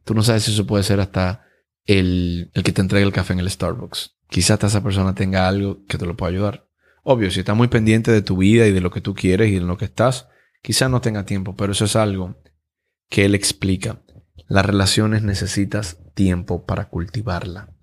Tú 0.04 0.14
no 0.14 0.24
sabes 0.24 0.44
si 0.44 0.52
eso 0.52 0.66
puede 0.66 0.84
ser 0.84 1.00
hasta 1.00 1.46
el, 1.86 2.52
el 2.54 2.64
que 2.64 2.72
te 2.72 2.82
entrega 2.82 3.06
el 3.06 3.14
café 3.14 3.34
en 3.34 3.40
el 3.40 3.50
Starbucks. 3.50 4.18
Quizás 4.30 4.52
hasta 4.52 4.68
esa 4.68 4.84
persona 4.84 5.14
tenga 5.14 5.48
algo 5.48 5.86
que 5.86 5.98
te 5.98 6.06
lo 6.06 6.16
pueda 6.16 6.32
ayudar. 6.32 6.68
Obvio, 7.04 7.32
si 7.32 7.40
está 7.40 7.54
muy 7.54 7.68
pendiente 7.68 8.12
de 8.12 8.22
tu 8.22 8.38
vida 8.38 8.68
y 8.68 8.72
de 8.72 8.82
lo 8.82 8.92
que 8.92 9.02
tú 9.02 9.14
quieres 9.14 9.52
y 9.52 9.58
en 9.58 9.68
lo 9.68 9.78
que 9.78 9.86
estás, 9.86 10.28
quizás 10.62 10.90
no 10.90 11.02
tenga 11.02 11.26
tiempo, 11.26 11.56
pero 11.56 11.72
eso 11.72 11.86
es 11.86 11.96
algo 11.96 12.42
que 13.10 13.26
él 13.26 13.36
explica. 13.36 14.04
Las 14.48 14.66
relaciones 14.66 15.24
necesitas 15.24 15.98
tiempo 16.14 16.66
para 16.66 16.90
cultivarla. 16.90 17.74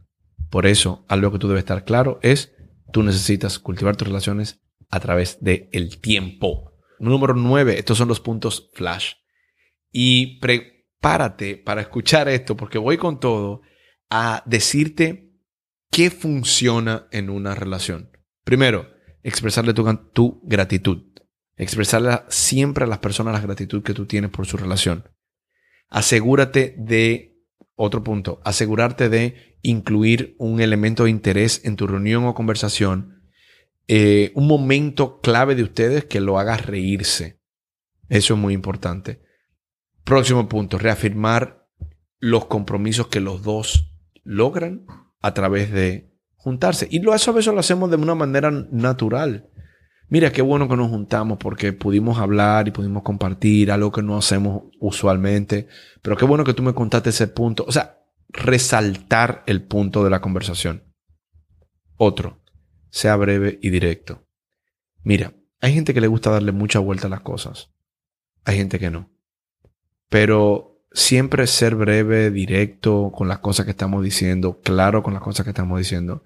Por 0.50 0.66
eso, 0.66 1.04
algo 1.08 1.32
que 1.32 1.38
tú 1.38 1.48
debes 1.48 1.62
estar 1.62 1.84
claro 1.84 2.18
es, 2.22 2.54
tú 2.92 3.02
necesitas 3.02 3.58
cultivar 3.58 3.96
tus 3.96 4.08
relaciones 4.08 4.60
a 4.88 5.00
través 5.00 5.38
del 5.40 5.68
el 5.72 6.00
tiempo. 6.00 6.72
Número 6.98 7.34
nueve, 7.34 7.78
estos 7.78 7.98
son 7.98 8.08
los 8.08 8.20
puntos 8.20 8.70
flash. 8.74 9.14
Y 9.90 10.38
prepárate 11.00 11.56
para 11.56 11.80
escuchar 11.80 12.28
esto, 12.28 12.56
porque 12.56 12.78
voy 12.78 12.96
con 12.96 13.20
todo 13.20 13.62
a 14.10 14.42
decirte 14.46 15.32
qué 15.90 16.10
funciona 16.10 17.08
en 17.10 17.30
una 17.30 17.54
relación. 17.54 18.10
Primero, 18.44 18.88
expresarle 19.22 19.74
tu, 19.74 19.84
tu 20.12 20.40
gratitud. 20.44 21.04
Expresarle 21.56 22.20
siempre 22.28 22.84
a 22.84 22.86
las 22.86 22.98
personas 22.98 23.34
la 23.34 23.40
gratitud 23.40 23.82
que 23.82 23.94
tú 23.94 24.06
tienes 24.06 24.30
por 24.30 24.46
su 24.46 24.56
relación 24.56 25.04
asegúrate 25.88 26.74
de, 26.78 27.36
otro 27.74 28.02
punto, 28.02 28.40
asegurarte 28.44 29.08
de 29.08 29.56
incluir 29.62 30.34
un 30.38 30.60
elemento 30.60 31.04
de 31.04 31.10
interés 31.10 31.62
en 31.64 31.76
tu 31.76 31.86
reunión 31.86 32.24
o 32.24 32.34
conversación, 32.34 33.22
eh, 33.86 34.32
un 34.34 34.46
momento 34.46 35.20
clave 35.20 35.54
de 35.54 35.62
ustedes 35.62 36.04
que 36.04 36.20
lo 36.20 36.38
haga 36.38 36.56
reírse. 36.56 37.40
Eso 38.08 38.34
es 38.34 38.40
muy 38.40 38.54
importante. 38.54 39.22
Próximo 40.08 40.48
punto, 40.48 40.78
reafirmar 40.78 41.68
los 42.18 42.46
compromisos 42.46 43.08
que 43.08 43.20
los 43.20 43.42
dos 43.42 43.92
logran 44.24 44.86
a 45.20 45.34
través 45.34 45.70
de 45.70 46.14
juntarse. 46.36 46.88
Y 46.90 47.06
eso 47.08 47.30
a 47.30 47.34
veces 47.34 47.52
lo 47.52 47.60
hacemos 47.60 47.90
de 47.90 47.96
una 47.96 48.14
manera 48.14 48.50
natural 48.50 49.50
mira 50.08 50.32
qué 50.32 50.42
bueno 50.42 50.68
que 50.68 50.76
nos 50.76 50.90
juntamos 50.90 51.38
porque 51.38 51.72
pudimos 51.72 52.18
hablar 52.18 52.68
y 52.68 52.72
pudimos 52.72 53.02
compartir 53.02 53.70
algo 53.70 53.92
que 53.92 54.02
no 54.02 54.16
hacemos 54.16 54.64
usualmente, 54.80 55.68
pero 56.02 56.16
qué 56.16 56.24
bueno 56.24 56.44
que 56.44 56.54
tú 56.54 56.62
me 56.62 56.74
contaste 56.74 57.10
ese 57.10 57.28
punto. 57.28 57.64
O 57.66 57.72
sea, 57.72 57.98
resaltar 58.28 59.42
el 59.46 59.62
punto 59.62 60.04
de 60.04 60.10
la 60.10 60.20
conversación. 60.20 60.84
Otro, 61.96 62.42
sea 62.90 63.16
breve 63.16 63.58
y 63.62 63.70
directo. 63.70 64.26
Mira, 65.02 65.34
hay 65.60 65.74
gente 65.74 65.94
que 65.94 66.00
le 66.00 66.06
gusta 66.06 66.30
darle 66.30 66.52
mucha 66.52 66.78
vuelta 66.78 67.06
a 67.06 67.10
las 67.10 67.20
cosas. 67.20 67.70
Hay 68.44 68.56
gente 68.56 68.78
que 68.78 68.90
no. 68.90 69.10
Pero 70.08 70.82
siempre 70.92 71.46
ser 71.46 71.74
breve, 71.74 72.30
directo 72.30 73.12
con 73.14 73.28
las 73.28 73.38
cosas 73.38 73.64
que 73.64 73.72
estamos 73.72 74.02
diciendo, 74.02 74.60
claro 74.60 75.02
con 75.02 75.14
las 75.14 75.22
cosas 75.22 75.44
que 75.44 75.50
estamos 75.50 75.78
diciendo, 75.78 76.22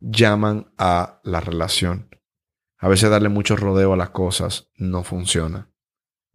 llaman 0.00 0.72
a 0.78 1.20
la 1.24 1.40
relación 1.40 2.10
a 2.80 2.88
veces 2.88 3.10
darle 3.10 3.28
mucho 3.28 3.56
rodeo 3.56 3.92
a 3.92 3.96
las 3.96 4.10
cosas 4.10 4.70
no 4.76 5.04
funciona. 5.04 5.70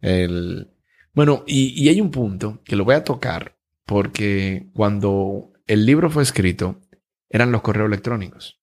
El, 0.00 0.72
Bueno, 1.12 1.42
y, 1.46 1.88
hay 1.88 2.00
un 2.00 2.12
punto 2.12 2.62
que 2.64 2.76
lo 2.76 2.84
voy 2.84 2.94
a 2.94 3.04
tocar 3.04 3.58
porque 3.84 4.70
cuando 4.72 5.52
el 5.66 5.84
libro 5.84 6.08
fue 6.08 6.22
escrito, 6.22 6.80
eran 7.28 7.50
los 7.50 7.62
correos 7.62 7.88
electrónicos. 7.88 8.60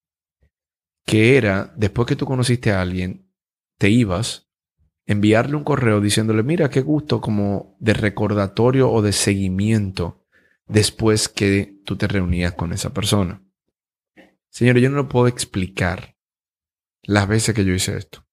Que 1.05 1.35
era, 1.35 1.73
después 1.75 2.07
que 2.07 2.15
tú 2.15 2.25
conociste 2.25 2.71
a 2.71 2.81
alguien, 2.81 3.29
te 3.77 3.89
ibas, 3.89 4.49
enviarle 5.05 5.55
un 5.55 5.63
correo 5.63 6.01
diciéndole, 6.01 6.43
mira, 6.43 6.69
qué 6.69 6.81
gusto 6.81 7.21
como 7.21 7.75
de 7.79 7.93
recordatorio 7.93 8.89
o 8.91 9.01
de 9.01 9.11
seguimiento 9.11 10.25
después 10.67 11.29
que 11.29 11.77
tú 11.85 11.97
te 11.97 12.07
reunías 12.07 12.53
con 12.53 12.73
esa 12.73 12.93
persona. 12.93 13.41
Señores, 14.49 14.83
yo 14.83 14.89
no 14.89 14.97
lo 14.97 15.09
puedo 15.09 15.27
explicar 15.27 16.15
las 17.01 17.27
veces 17.27 17.53
que 17.53 17.65
yo 17.65 17.73
hice 17.73 17.97
esto. 17.97 18.25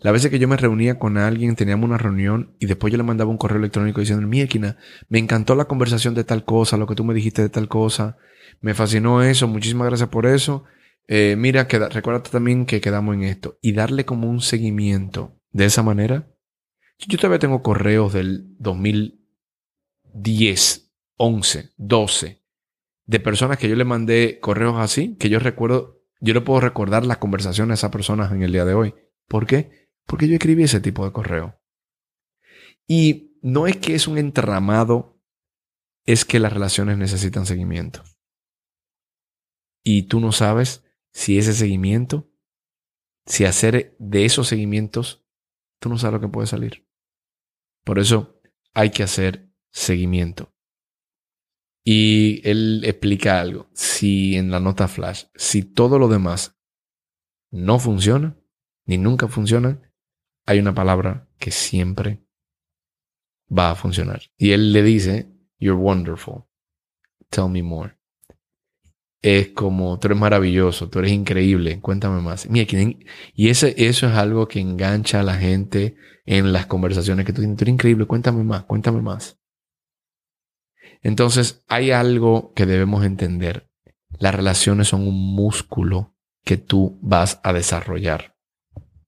Las 0.00 0.12
veces 0.12 0.30
que 0.30 0.38
yo 0.38 0.46
me 0.46 0.56
reunía 0.56 0.98
con 0.98 1.18
alguien, 1.18 1.56
teníamos 1.56 1.88
una 1.88 1.98
reunión 1.98 2.54
y 2.60 2.66
después 2.66 2.92
yo 2.92 2.98
le 2.98 3.02
mandaba 3.02 3.30
un 3.30 3.38
correo 3.38 3.58
electrónico 3.58 4.00
diciendo, 4.00 4.26
Miequina, 4.28 4.76
me 5.08 5.18
encantó 5.18 5.56
la 5.56 5.64
conversación 5.64 6.14
de 6.14 6.22
tal 6.22 6.44
cosa, 6.44 6.76
lo 6.76 6.86
que 6.86 6.94
tú 6.94 7.04
me 7.04 7.14
dijiste 7.14 7.42
de 7.42 7.48
tal 7.48 7.66
cosa, 7.66 8.16
me 8.60 8.74
fascinó 8.74 9.22
eso, 9.22 9.48
muchísimas 9.48 9.88
gracias 9.88 10.08
por 10.08 10.26
eso. 10.26 10.64
Eh, 11.08 11.34
mira, 11.36 11.66
que, 11.66 11.78
recuérdate 11.78 12.30
también 12.30 12.66
que 12.66 12.80
quedamos 12.80 13.14
en 13.14 13.24
esto. 13.24 13.58
Y 13.60 13.72
darle 13.72 14.04
como 14.04 14.28
un 14.28 14.40
seguimiento 14.40 15.37
de 15.58 15.66
esa 15.66 15.82
manera. 15.82 16.32
Yo 16.98 17.18
todavía 17.18 17.40
tengo 17.40 17.62
correos 17.62 18.12
del 18.12 18.56
2010, 18.58 20.92
11, 21.16 21.72
12, 21.76 22.44
de 23.06 23.20
personas 23.20 23.58
que 23.58 23.68
yo 23.68 23.74
le 23.74 23.84
mandé 23.84 24.38
correos 24.38 24.76
así, 24.78 25.16
que 25.16 25.28
yo 25.28 25.40
recuerdo, 25.40 26.04
yo 26.20 26.32
le 26.32 26.42
puedo 26.42 26.60
recordar 26.60 27.04
las 27.04 27.18
conversaciones 27.18 27.72
a 27.72 27.74
esas 27.74 27.90
personas 27.90 28.30
en 28.30 28.42
el 28.42 28.52
día 28.52 28.64
de 28.64 28.74
hoy. 28.74 28.94
¿Por 29.26 29.48
qué? 29.48 29.90
Porque 30.06 30.28
yo 30.28 30.34
escribí 30.34 30.62
ese 30.62 30.80
tipo 30.80 31.04
de 31.04 31.10
correo. 31.10 31.60
Y 32.86 33.36
no 33.42 33.66
es 33.66 33.78
que 33.78 33.96
es 33.96 34.06
un 34.06 34.16
entramado, 34.16 35.20
es 36.06 36.24
que 36.24 36.38
las 36.38 36.52
relaciones 36.52 36.98
necesitan 36.98 37.46
seguimiento. 37.46 38.04
Y 39.82 40.04
tú 40.04 40.20
no 40.20 40.30
sabes 40.30 40.84
si 41.12 41.36
ese 41.36 41.52
seguimiento, 41.52 42.30
si 43.26 43.44
hacer 43.44 43.96
de 43.98 44.24
esos 44.24 44.46
seguimientos, 44.46 45.24
tú 45.78 45.88
no 45.88 45.98
sabes 45.98 46.14
lo 46.14 46.20
que 46.20 46.32
puede 46.32 46.46
salir. 46.46 46.86
Por 47.84 47.98
eso 47.98 48.40
hay 48.74 48.90
que 48.90 49.02
hacer 49.02 49.50
seguimiento. 49.70 50.52
Y 51.84 52.46
él 52.48 52.82
explica 52.84 53.40
algo. 53.40 53.68
Si 53.72 54.36
en 54.36 54.50
la 54.50 54.60
nota 54.60 54.88
flash, 54.88 55.24
si 55.34 55.62
todo 55.62 55.98
lo 55.98 56.08
demás 56.08 56.58
no 57.50 57.78
funciona, 57.78 58.36
ni 58.84 58.98
nunca 58.98 59.28
funciona, 59.28 59.80
hay 60.46 60.58
una 60.58 60.74
palabra 60.74 61.28
que 61.38 61.50
siempre 61.50 62.24
va 63.50 63.70
a 63.70 63.74
funcionar. 63.74 64.22
Y 64.36 64.52
él 64.52 64.72
le 64.72 64.82
dice, 64.82 65.32
You're 65.58 65.80
wonderful. 65.80 66.44
Tell 67.30 67.48
me 67.48 67.62
more. 67.62 67.97
Es 69.20 69.48
como, 69.48 69.98
tú 69.98 70.08
eres 70.08 70.18
maravilloso, 70.18 70.88
tú 70.88 71.00
eres 71.00 71.10
increíble, 71.12 71.80
cuéntame 71.80 72.20
más. 72.20 72.48
Mira, 72.48 72.66
y 73.34 73.48
eso 73.48 73.66
es 73.66 74.02
algo 74.04 74.46
que 74.46 74.60
engancha 74.60 75.20
a 75.20 75.24
la 75.24 75.34
gente 75.34 75.96
en 76.24 76.52
las 76.52 76.66
conversaciones 76.66 77.26
que 77.26 77.32
tú 77.32 77.40
tienes. 77.40 77.56
Tú 77.56 77.64
eres 77.64 77.74
increíble, 77.74 78.06
cuéntame 78.06 78.44
más, 78.44 78.64
cuéntame 78.64 79.02
más. 79.02 79.40
Entonces, 81.02 81.64
hay 81.68 81.90
algo 81.90 82.52
que 82.54 82.66
debemos 82.66 83.04
entender. 83.04 83.68
Las 84.18 84.34
relaciones 84.34 84.88
son 84.88 85.06
un 85.06 85.34
músculo 85.34 86.14
que 86.44 86.56
tú 86.56 86.98
vas 87.02 87.40
a 87.42 87.52
desarrollar. 87.52 88.36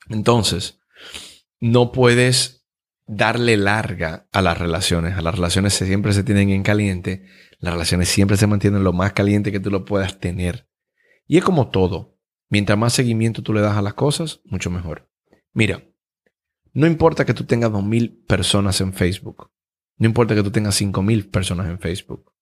Entonces, 0.08 0.80
no 1.60 1.92
puedes 1.92 2.66
darle 3.06 3.56
larga 3.56 4.28
a 4.32 4.42
las 4.42 4.58
relaciones. 4.58 5.16
A 5.16 5.22
las 5.22 5.34
relaciones 5.34 5.74
siempre 5.74 6.12
se 6.12 6.22
tienen 6.22 6.50
en 6.50 6.62
caliente. 6.62 7.26
Las 7.60 7.74
relaciones 7.74 8.08
siempre 8.08 8.36
se 8.36 8.46
mantienen 8.46 8.82
lo 8.82 8.92
más 8.92 9.12
caliente 9.12 9.52
que 9.52 9.60
tú 9.60 9.70
lo 9.70 9.84
puedas 9.84 10.18
tener. 10.18 10.68
Y 11.26 11.36
es 11.36 11.44
como 11.44 11.68
todo. 11.68 12.18
Mientras 12.48 12.76
más 12.76 12.94
seguimiento 12.94 13.42
tú 13.42 13.52
le 13.52 13.60
das 13.60 13.76
a 13.76 13.82
las 13.82 13.94
cosas, 13.94 14.40
mucho 14.44 14.70
mejor. 14.70 15.08
Mira, 15.52 15.84
no 16.72 16.86
importa 16.86 17.24
que 17.24 17.34
tú 17.34 17.44
tengas 17.44 17.70
2.000 17.70 18.26
personas 18.26 18.80
en 18.80 18.92
Facebook. 18.92 19.50
No 19.98 20.06
importa 20.06 20.34
que 20.34 20.42
tú 20.42 20.50
tengas 20.50 20.80
5.000 20.80 21.30
personas 21.30 21.68
en 21.68 21.78
Facebook. 21.78 22.32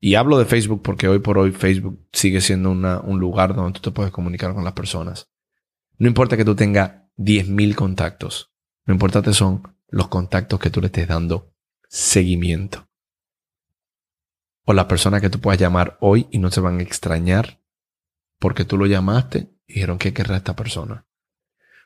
Y 0.00 0.14
hablo 0.14 0.38
de 0.38 0.46
Facebook 0.46 0.80
porque 0.82 1.06
hoy 1.06 1.18
por 1.18 1.36
hoy 1.36 1.52
Facebook 1.52 2.08
sigue 2.12 2.40
siendo 2.40 2.70
un 2.70 3.20
lugar 3.20 3.54
donde 3.54 3.78
tú 3.78 3.82
te 3.82 3.94
puedes 3.94 4.10
comunicar 4.10 4.54
con 4.54 4.64
las 4.64 4.72
personas. 4.72 5.30
No 5.98 6.08
importa 6.08 6.38
que 6.38 6.44
tú 6.46 6.56
tengas 6.56 7.02
10.000 7.18 7.74
contactos. 7.74 8.50
Lo 8.86 8.94
importante 8.94 9.34
son 9.34 9.62
los 9.88 10.08
contactos 10.08 10.58
que 10.58 10.70
tú 10.70 10.80
le 10.80 10.86
estés 10.86 11.06
dando 11.06 11.52
seguimiento. 11.86 12.89
O 14.70 14.72
la 14.72 14.86
persona 14.86 15.20
que 15.20 15.30
tú 15.30 15.40
puedas 15.40 15.60
llamar 15.60 15.98
hoy 16.00 16.28
y 16.30 16.38
no 16.38 16.48
se 16.52 16.60
van 16.60 16.78
a 16.78 16.82
extrañar 16.84 17.60
porque 18.38 18.64
tú 18.64 18.78
lo 18.78 18.86
llamaste 18.86 19.50
y 19.66 19.74
dijeron 19.74 19.98
que 19.98 20.14
querrá 20.14 20.36
esta 20.36 20.54
persona. 20.54 21.08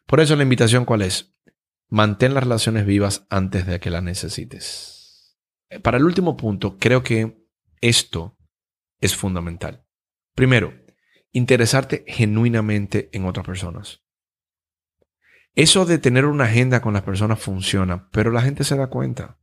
Por 0.07 0.21
eso 0.21 0.37
la 0.37 0.43
invitación 0.43 0.85
cuál 0.85 1.01
es? 1.01 1.35
Mantén 1.89 2.35
las 2.35 2.45
relaciones 2.45 2.85
vivas 2.85 3.27
antes 3.31 3.67
de 3.67 3.81
que 3.81 3.89
las 3.89 4.03
necesites. 4.03 5.39
Para 5.83 5.97
el 5.97 6.05
último 6.05 6.37
punto, 6.37 6.77
creo 6.77 7.03
que 7.03 7.49
esto 7.81 8.37
es 9.01 9.17
fundamental. 9.17 9.87
Primero, 10.35 10.75
interesarte 11.33 12.05
genuinamente 12.07 13.09
en 13.15 13.25
otras 13.25 13.47
personas. 13.47 14.03
Eso 15.55 15.87
de 15.87 15.97
tener 15.97 16.27
una 16.27 16.45
agenda 16.45 16.83
con 16.83 16.93
las 16.93 17.03
personas 17.03 17.41
funciona, 17.41 18.11
pero 18.11 18.31
la 18.31 18.43
gente 18.43 18.63
se 18.63 18.77
da 18.77 18.89
cuenta. 18.89 19.39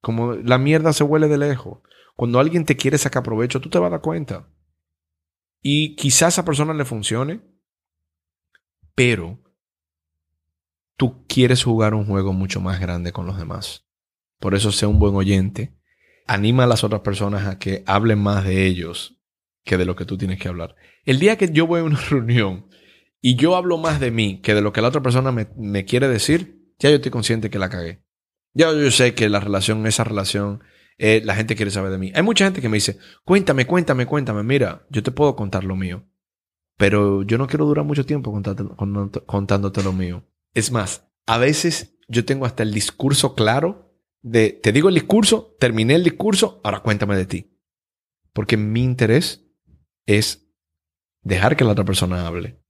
Como 0.00 0.32
la 0.32 0.58
mierda 0.58 0.92
se 0.92 1.04
huele 1.04 1.28
de 1.28 1.38
lejos. 1.38 1.78
Cuando 2.14 2.38
alguien 2.40 2.64
te 2.64 2.76
quiere 2.76 2.98
sacar 2.98 3.22
provecho, 3.22 3.60
tú 3.60 3.68
te 3.68 3.78
vas 3.78 3.88
a 3.88 3.92
dar 3.92 4.00
cuenta. 4.00 4.48
Y 5.60 5.96
quizás 5.96 6.22
a 6.22 6.28
esa 6.28 6.44
persona 6.44 6.74
le 6.74 6.84
funcione, 6.84 7.40
pero 8.94 9.42
tú 10.96 11.26
quieres 11.26 11.62
jugar 11.64 11.94
un 11.94 12.06
juego 12.06 12.32
mucho 12.32 12.60
más 12.60 12.80
grande 12.80 13.12
con 13.12 13.26
los 13.26 13.38
demás. 13.38 13.86
Por 14.38 14.54
eso 14.54 14.72
sé 14.72 14.86
un 14.86 14.98
buen 14.98 15.14
oyente. 15.14 15.78
Anima 16.26 16.64
a 16.64 16.66
las 16.66 16.84
otras 16.84 17.02
personas 17.02 17.46
a 17.46 17.58
que 17.58 17.84
hablen 17.86 18.18
más 18.18 18.44
de 18.44 18.66
ellos 18.66 19.18
que 19.64 19.76
de 19.76 19.84
lo 19.84 19.96
que 19.96 20.04
tú 20.04 20.18
tienes 20.18 20.38
que 20.38 20.48
hablar. 20.48 20.74
El 21.04 21.18
día 21.18 21.36
que 21.36 21.50
yo 21.50 21.66
voy 21.66 21.80
a 21.80 21.84
una 21.84 22.00
reunión 22.10 22.68
y 23.20 23.36
yo 23.36 23.56
hablo 23.56 23.78
más 23.78 24.00
de 24.00 24.10
mí 24.10 24.40
que 24.40 24.54
de 24.54 24.60
lo 24.60 24.72
que 24.72 24.82
la 24.82 24.88
otra 24.88 25.02
persona 25.02 25.30
me, 25.32 25.84
quiere 25.84 26.08
decir, 26.08 26.72
ya 26.78 26.90
yo 26.90 26.96
estoy 26.96 27.12
consciente 27.12 27.50
que 27.50 27.58
la 27.60 27.70
cagué. 27.70 28.04
Ya 28.52 28.72
yo 28.72 28.90
sé 28.90 29.14
que 29.14 29.28
la 29.28 29.40
relación, 29.40 29.86
esa 29.86 30.04
relación, 30.04 30.62
eh, 30.98 31.22
la 31.24 31.34
gente 31.34 31.56
quiere 31.56 31.70
saber 31.70 31.90
de 31.90 31.98
mí. 31.98 32.12
Hay 32.14 32.22
mucha 32.22 32.44
gente 32.44 32.60
que 32.60 32.68
me 32.68 32.76
dice, 32.76 32.98
cuéntame, 33.24 33.66
cuéntame, 33.66 34.06
cuéntame. 34.06 34.42
Mira, 34.42 34.86
yo 34.90 35.02
te 35.02 35.10
puedo 35.10 35.36
contar 35.36 35.64
lo 35.64 35.76
mío. 35.76 36.04
Pero 36.76 37.22
yo 37.22 37.38
no 37.38 37.46
quiero 37.46 37.66
durar 37.66 37.84
mucho 37.84 38.06
tiempo 38.06 38.32
contándote 39.26 39.82
lo 39.82 39.92
mío. 39.92 40.24
Es 40.54 40.72
más, 40.72 41.08
a 41.26 41.38
veces 41.38 41.96
yo 42.08 42.24
tengo 42.24 42.46
hasta 42.46 42.62
el 42.62 42.72
discurso 42.72 43.34
claro 43.34 43.94
de, 44.22 44.50
te 44.50 44.72
digo 44.72 44.88
el 44.88 44.94
discurso, 44.94 45.56
terminé 45.58 45.94
el 45.94 46.04
discurso, 46.04 46.60
ahora 46.64 46.80
cuéntame 46.80 47.16
de 47.16 47.26
ti. 47.26 47.58
Porque 48.32 48.56
mi 48.56 48.82
interés 48.82 49.44
es 50.06 50.48
dejar 51.22 51.56
que 51.56 51.64
la 51.64 51.72
otra 51.72 51.84
persona 51.84 52.26
hable 52.26 52.60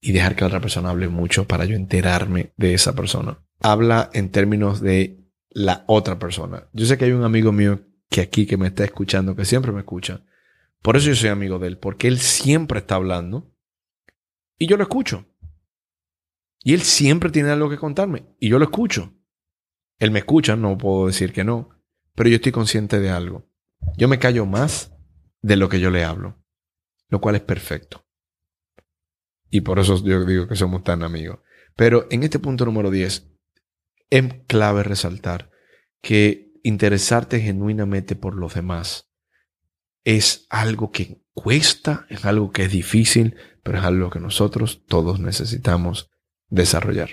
y 0.00 0.12
dejar 0.12 0.34
que 0.34 0.42
la 0.42 0.48
otra 0.48 0.60
persona 0.60 0.90
hable 0.90 1.08
mucho 1.08 1.46
para 1.46 1.64
yo 1.64 1.76
enterarme 1.76 2.52
de 2.56 2.74
esa 2.74 2.94
persona. 2.94 3.42
Habla 3.60 4.10
en 4.12 4.30
términos 4.30 4.80
de 4.80 5.23
la 5.54 5.84
otra 5.86 6.18
persona. 6.18 6.68
Yo 6.72 6.84
sé 6.84 6.98
que 6.98 7.06
hay 7.06 7.12
un 7.12 7.24
amigo 7.24 7.52
mío 7.52 7.80
que 8.10 8.20
aquí 8.20 8.44
que 8.44 8.56
me 8.56 8.66
está 8.66 8.84
escuchando, 8.84 9.34
que 9.34 9.44
siempre 9.44 9.72
me 9.72 9.80
escucha. 9.80 10.22
Por 10.82 10.96
eso 10.96 11.08
yo 11.08 11.14
soy 11.14 11.30
amigo 11.30 11.58
de 11.58 11.68
él, 11.68 11.78
porque 11.78 12.08
él 12.08 12.18
siempre 12.18 12.80
está 12.80 12.96
hablando 12.96 13.54
y 14.58 14.66
yo 14.66 14.76
lo 14.76 14.82
escucho. 14.82 15.26
Y 16.62 16.74
él 16.74 16.82
siempre 16.82 17.30
tiene 17.30 17.50
algo 17.50 17.70
que 17.70 17.78
contarme 17.78 18.26
y 18.38 18.50
yo 18.50 18.58
lo 18.58 18.64
escucho. 18.64 19.14
Él 19.98 20.10
me 20.10 20.18
escucha, 20.18 20.56
no 20.56 20.76
puedo 20.76 21.06
decir 21.06 21.32
que 21.32 21.44
no, 21.44 21.70
pero 22.14 22.28
yo 22.28 22.36
estoy 22.36 22.52
consciente 22.52 23.00
de 23.00 23.10
algo. 23.10 23.48
Yo 23.96 24.08
me 24.08 24.18
callo 24.18 24.46
más 24.46 24.92
de 25.40 25.56
lo 25.56 25.68
que 25.68 25.78
yo 25.78 25.90
le 25.90 26.04
hablo, 26.04 26.42
lo 27.08 27.20
cual 27.20 27.36
es 27.36 27.42
perfecto. 27.42 28.04
Y 29.50 29.60
por 29.60 29.78
eso 29.78 30.02
yo 30.02 30.24
digo 30.24 30.48
que 30.48 30.56
somos 30.56 30.82
tan 30.82 31.04
amigos. 31.04 31.38
Pero 31.76 32.08
en 32.10 32.24
este 32.24 32.38
punto 32.38 32.64
número 32.64 32.90
10, 32.90 33.33
es 34.10 34.34
clave 34.46 34.82
resaltar 34.82 35.50
que 36.00 36.52
interesarte 36.62 37.40
genuinamente 37.40 38.16
por 38.16 38.34
los 38.34 38.54
demás 38.54 39.10
es 40.04 40.46
algo 40.50 40.90
que 40.90 41.22
cuesta, 41.32 42.06
es 42.08 42.24
algo 42.24 42.52
que 42.52 42.64
es 42.64 42.70
difícil, 42.70 43.36
pero 43.62 43.78
es 43.78 43.84
algo 43.84 44.10
que 44.10 44.20
nosotros 44.20 44.84
todos 44.86 45.18
necesitamos 45.18 46.10
desarrollar. 46.48 47.10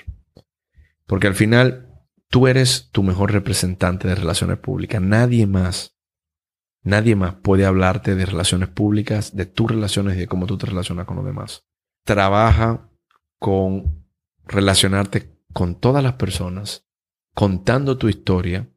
Porque 1.05 1.27
al 1.27 1.35
final 1.35 1.89
tú 2.29 2.47
eres 2.47 2.89
tu 2.91 3.03
mejor 3.03 3.31
representante 3.31 4.07
de 4.07 4.15
relaciones 4.15 4.57
públicas. 4.57 5.01
Nadie 5.01 5.47
más, 5.47 5.97
nadie 6.83 7.15
más 7.15 7.35
puede 7.35 7.65
hablarte 7.65 8.15
de 8.15 8.25
relaciones 8.25 8.69
públicas, 8.69 9.35
de 9.35 9.45
tus 9.45 9.71
relaciones 9.71 10.15
y 10.15 10.21
de 10.21 10.27
cómo 10.27 10.45
tú 10.45 10.57
te 10.57 10.67
relacionas 10.67 11.05
con 11.05 11.17
los 11.17 11.25
demás. 11.25 11.65
Trabaja 12.03 12.89
con 13.39 14.05
relacionarte 14.45 15.40
con 15.53 15.79
todas 15.79 16.03
las 16.03 16.13
personas 16.13 16.85
contando 17.33 17.97
tu 17.97 18.09
historia 18.09 18.69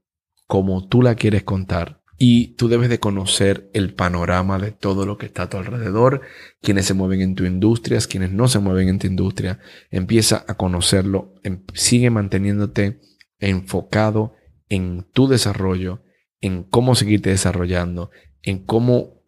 como 0.46 0.86
tú 0.88 1.02
la 1.02 1.14
quieres 1.14 1.42
contar 1.42 2.02
y 2.16 2.54
tú 2.54 2.68
debes 2.68 2.88
de 2.88 3.00
conocer 3.00 3.70
el 3.74 3.92
panorama 3.94 4.58
de 4.58 4.70
todo 4.70 5.04
lo 5.04 5.18
que 5.18 5.26
está 5.26 5.42
a 5.42 5.50
tu 5.50 5.56
alrededor, 5.56 6.20
quienes 6.62 6.86
se 6.86 6.94
mueven 6.94 7.20
en 7.20 7.34
tu 7.34 7.44
industria, 7.44 7.98
quienes 8.08 8.30
no 8.30 8.46
se 8.46 8.60
mueven 8.60 8.88
en 8.88 8.98
tu 8.98 9.06
industria. 9.06 9.58
Empieza 9.90 10.44
a 10.46 10.54
conocerlo, 10.54 11.34
em, 11.42 11.64
sigue 11.74 12.10
manteniéndote 12.10 13.00
enfocado 13.40 14.34
en 14.68 15.06
tu 15.12 15.26
desarrollo, 15.26 16.02
en 16.40 16.62
cómo 16.62 16.94
seguirte 16.94 17.30
desarrollando, 17.30 18.10
en 18.42 18.64
cómo 18.64 19.24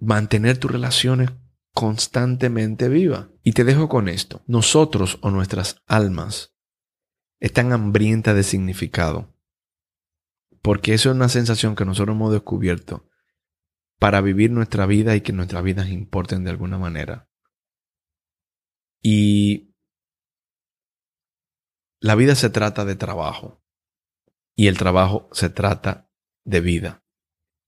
mantener 0.00 0.58
tus 0.58 0.70
relaciones 0.70 1.30
constantemente 1.78 2.88
vivas. 2.88 3.28
Y 3.44 3.52
te 3.52 3.62
dejo 3.62 3.88
con 3.88 4.08
esto. 4.08 4.42
Nosotros 4.48 5.20
o 5.22 5.30
nuestras 5.30 5.80
almas 5.86 6.56
están 7.38 7.72
hambrientas 7.72 8.34
de 8.34 8.42
significado 8.42 9.32
porque 10.60 10.92
eso 10.92 11.10
es 11.10 11.14
una 11.14 11.28
sensación 11.28 11.76
que 11.76 11.84
nosotros 11.84 12.16
hemos 12.16 12.32
descubierto 12.32 13.08
para 14.00 14.20
vivir 14.20 14.50
nuestra 14.50 14.86
vida 14.86 15.14
y 15.14 15.20
que 15.20 15.32
nuestras 15.32 15.62
vidas 15.62 15.88
importen 15.88 16.42
de 16.42 16.50
alguna 16.50 16.78
manera. 16.78 17.30
Y 19.00 19.72
la 22.00 22.16
vida 22.16 22.34
se 22.34 22.50
trata 22.50 22.84
de 22.84 22.96
trabajo 22.96 23.64
y 24.56 24.66
el 24.66 24.76
trabajo 24.76 25.28
se 25.30 25.48
trata 25.48 26.10
de 26.44 26.60
vida 26.60 27.04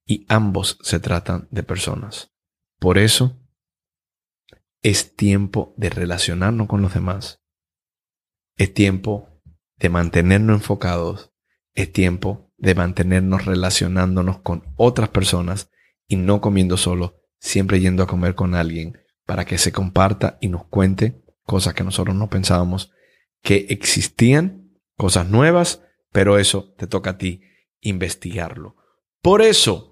y 0.05 0.27
ambos 0.29 0.79
se 0.83 0.99
tratan 0.99 1.47
de 1.53 1.63
personas. 1.63 2.33
Por 2.81 2.99
eso 2.99 3.40
es 4.83 5.15
tiempo 5.15 5.75
de 5.77 5.91
relacionarnos 5.91 6.67
con 6.67 6.83
los 6.83 6.95
demás. 6.95 7.43
Es 8.57 8.73
tiempo 8.73 9.29
de 9.77 9.89
mantenernos 9.89 10.61
enfocados. 10.61 11.33
Es 11.75 11.93
tiempo 11.93 12.53
de 12.57 12.75
mantenernos 12.75 13.47
relacionándonos 13.47 14.41
con 14.41 14.65
otras 14.77 15.09
personas 15.09 15.71
y 16.07 16.17
no 16.17 16.41
comiendo 16.41 16.77
solo, 16.77 17.21
siempre 17.39 17.81
yendo 17.81 18.03
a 18.03 18.07
comer 18.07 18.35
con 18.35 18.55
alguien 18.55 18.99
para 19.25 19.45
que 19.45 19.59
se 19.59 19.73
comparta 19.73 20.39
y 20.41 20.49
nos 20.49 20.65
cuente 20.65 21.23
cosas 21.45 21.75
que 21.75 21.85
nosotros 21.85 22.17
no 22.17 22.29
pensábamos 22.29 22.93
que 23.43 23.67
existían, 23.71 24.79
cosas 24.97 25.29
nuevas, 25.29 25.83
pero 26.13 26.39
eso 26.39 26.75
te 26.77 26.87
toca 26.87 27.11
a 27.11 27.19
ti 27.19 27.43
investigarlo. 27.81 28.77
Por 29.23 29.41
eso 29.41 29.90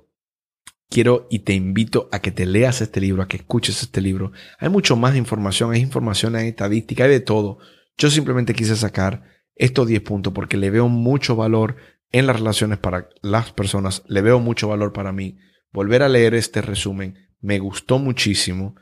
quiero 0.89 1.27
y 1.31 1.41
te 1.41 1.55
invito 1.55 2.09
a 2.13 2.21
que 2.21 2.31
te 2.31 2.47
leas 2.47 2.81
este 2.81 3.01
libro, 3.01 3.23
a 3.23 3.29
que 3.29 3.39
escuches 3.39 3.83
este 3.83 4.01
libro. 4.01 4.33
Hay 4.59 4.69
mucho 4.69 4.97
más 4.97 5.17
información, 5.17 5.73
hay 5.73 5.81
información, 5.81 6.37
hay 6.37 6.49
estadística, 6.49 7.05
hay 7.05 7.11
de 7.11 7.21
todo. 7.21 7.59
Yo 7.97 8.11
simplemente 8.11 8.55
quise 8.55 8.77
sacar 8.77 9.25
estos 9.55 9.87
10 9.89 10.03
puntos 10.03 10.33
porque 10.33 10.57
le 10.57 10.71
veo 10.71 10.89
mucho 10.89 11.37
valor 11.37 11.77
en 12.11 12.27
las 12.27 12.39
relaciones 12.39 12.79
para 12.79 13.09
las 13.23 13.53
personas. 13.53 14.03
Le 14.07 14.23
veo 14.23 14.41
mucho 14.41 14.69
valor 14.69 14.93
para 14.93 15.13
mí. 15.13 15.39
Volver 15.73 16.03
a 16.03 16.09
leer 16.09 16.35
este 16.35 16.63
resumen 16.63 17.29
me 17.41 17.59
gustó 17.59 17.99
muchísimo 17.99 18.75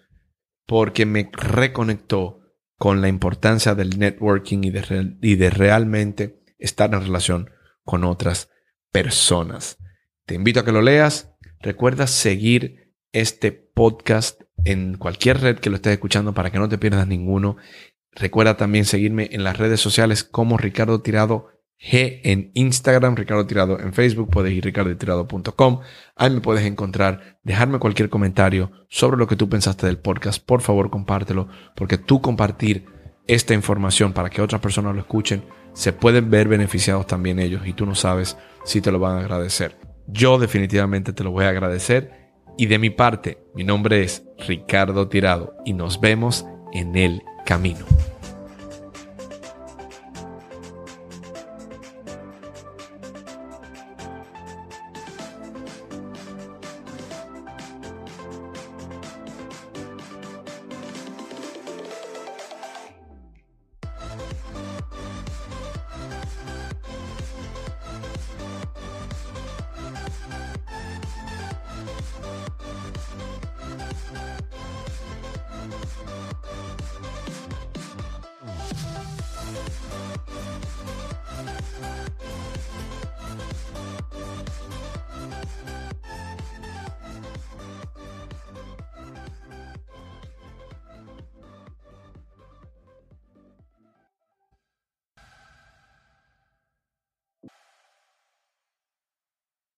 porque 0.67 1.07
me 1.07 1.31
reconectó 1.33 2.41
con 2.77 3.01
la 3.01 3.09
importancia 3.09 3.75
del 3.75 3.99
networking 3.99 4.65
y 4.65 4.71
de, 4.71 5.17
y 5.23 5.37
de 5.37 5.51
realmente 5.51 6.43
estar 6.59 6.93
en 6.93 7.01
relación 7.01 7.51
con 7.85 8.05
otras 8.05 8.51
personas. 8.93 9.79
Te 10.27 10.35
invito 10.35 10.61
a 10.61 10.65
que 10.65 10.73
lo 10.73 10.83
leas. 10.83 11.36
Recuerda 11.61 12.07
seguir 12.07 12.93
este 13.13 13.53
podcast 13.53 14.43
en 14.65 14.97
cualquier 14.97 15.41
red 15.41 15.59
que 15.59 15.71
lo 15.71 15.77
estés 15.77 15.95
escuchando 15.95 16.35
para 16.35 16.51
que 16.51 16.59
no 16.59 16.69
te 16.69 16.79
pierdas 16.79 17.07
ninguno. 17.07 17.57
Recuerda 18.13 18.57
también 18.57 18.85
seguirme 18.85 19.29
en 19.33 19.45
las 19.45 19.59
redes 19.59 19.81
sociales 19.81 20.25
como 20.25 20.57
Ricardo 20.57 21.01
Tirado 21.01 21.49
G 21.79 22.21
en 22.25 22.51
Instagram, 22.55 23.17
Ricardo 23.17 23.47
Tirado 23.47 23.79
en 23.79 23.93
Facebook, 23.93 24.31
puedes 24.31 24.53
ir 24.53 24.65
ricardotirado.com. 24.65 25.81
Ahí 26.17 26.31
me 26.31 26.41
puedes 26.41 26.65
encontrar, 26.65 27.39
dejarme 27.43 27.79
cualquier 27.79 28.09
comentario 28.09 28.73
sobre 28.89 29.19
lo 29.19 29.27
que 29.27 29.37
tú 29.37 29.49
pensaste 29.49 29.87
del 29.87 29.99
podcast. 29.99 30.45
Por 30.45 30.63
favor, 30.63 30.91
compártelo, 30.91 31.49
porque 31.75 31.99
tú 31.99 32.23
compartir 32.23 32.87
esta 33.27 33.55
información 33.55 34.13
para 34.13 34.31
que 34.31 34.41
otras 34.41 34.61
personas 34.61 34.95
lo 34.95 35.01
escuchen, 35.01 35.45
se 35.75 35.93
pueden 35.93 36.31
ver 36.31 36.49
beneficiados 36.49 37.07
también 37.07 37.39
ellos 37.39 37.67
y 37.67 37.75
tú 37.75 37.85
no 37.85 37.95
sabes 37.95 38.37
si 38.65 38.81
te 38.81 38.91
lo 38.91 38.99
van 38.99 39.17
a 39.17 39.21
agradecer. 39.21 39.86
Yo 40.07 40.39
definitivamente 40.39 41.13
te 41.13 41.25
lo 41.25 41.31
voy 41.31 41.45
a 41.45 41.51
agradecer 41.51 42.27
y 42.59 42.67
de 42.67 42.79
mi 42.79 42.91
parte, 42.91 43.39
mi 43.55 43.65
nombre 43.65 44.03
es 44.03 44.25
Ricardo 44.47 45.09
Tirado 45.09 45.55
y 45.65 45.73
nos 45.73 46.01
vemos 46.01 46.47
en 46.73 46.97
el 46.97 47.23
camino. 47.45 47.85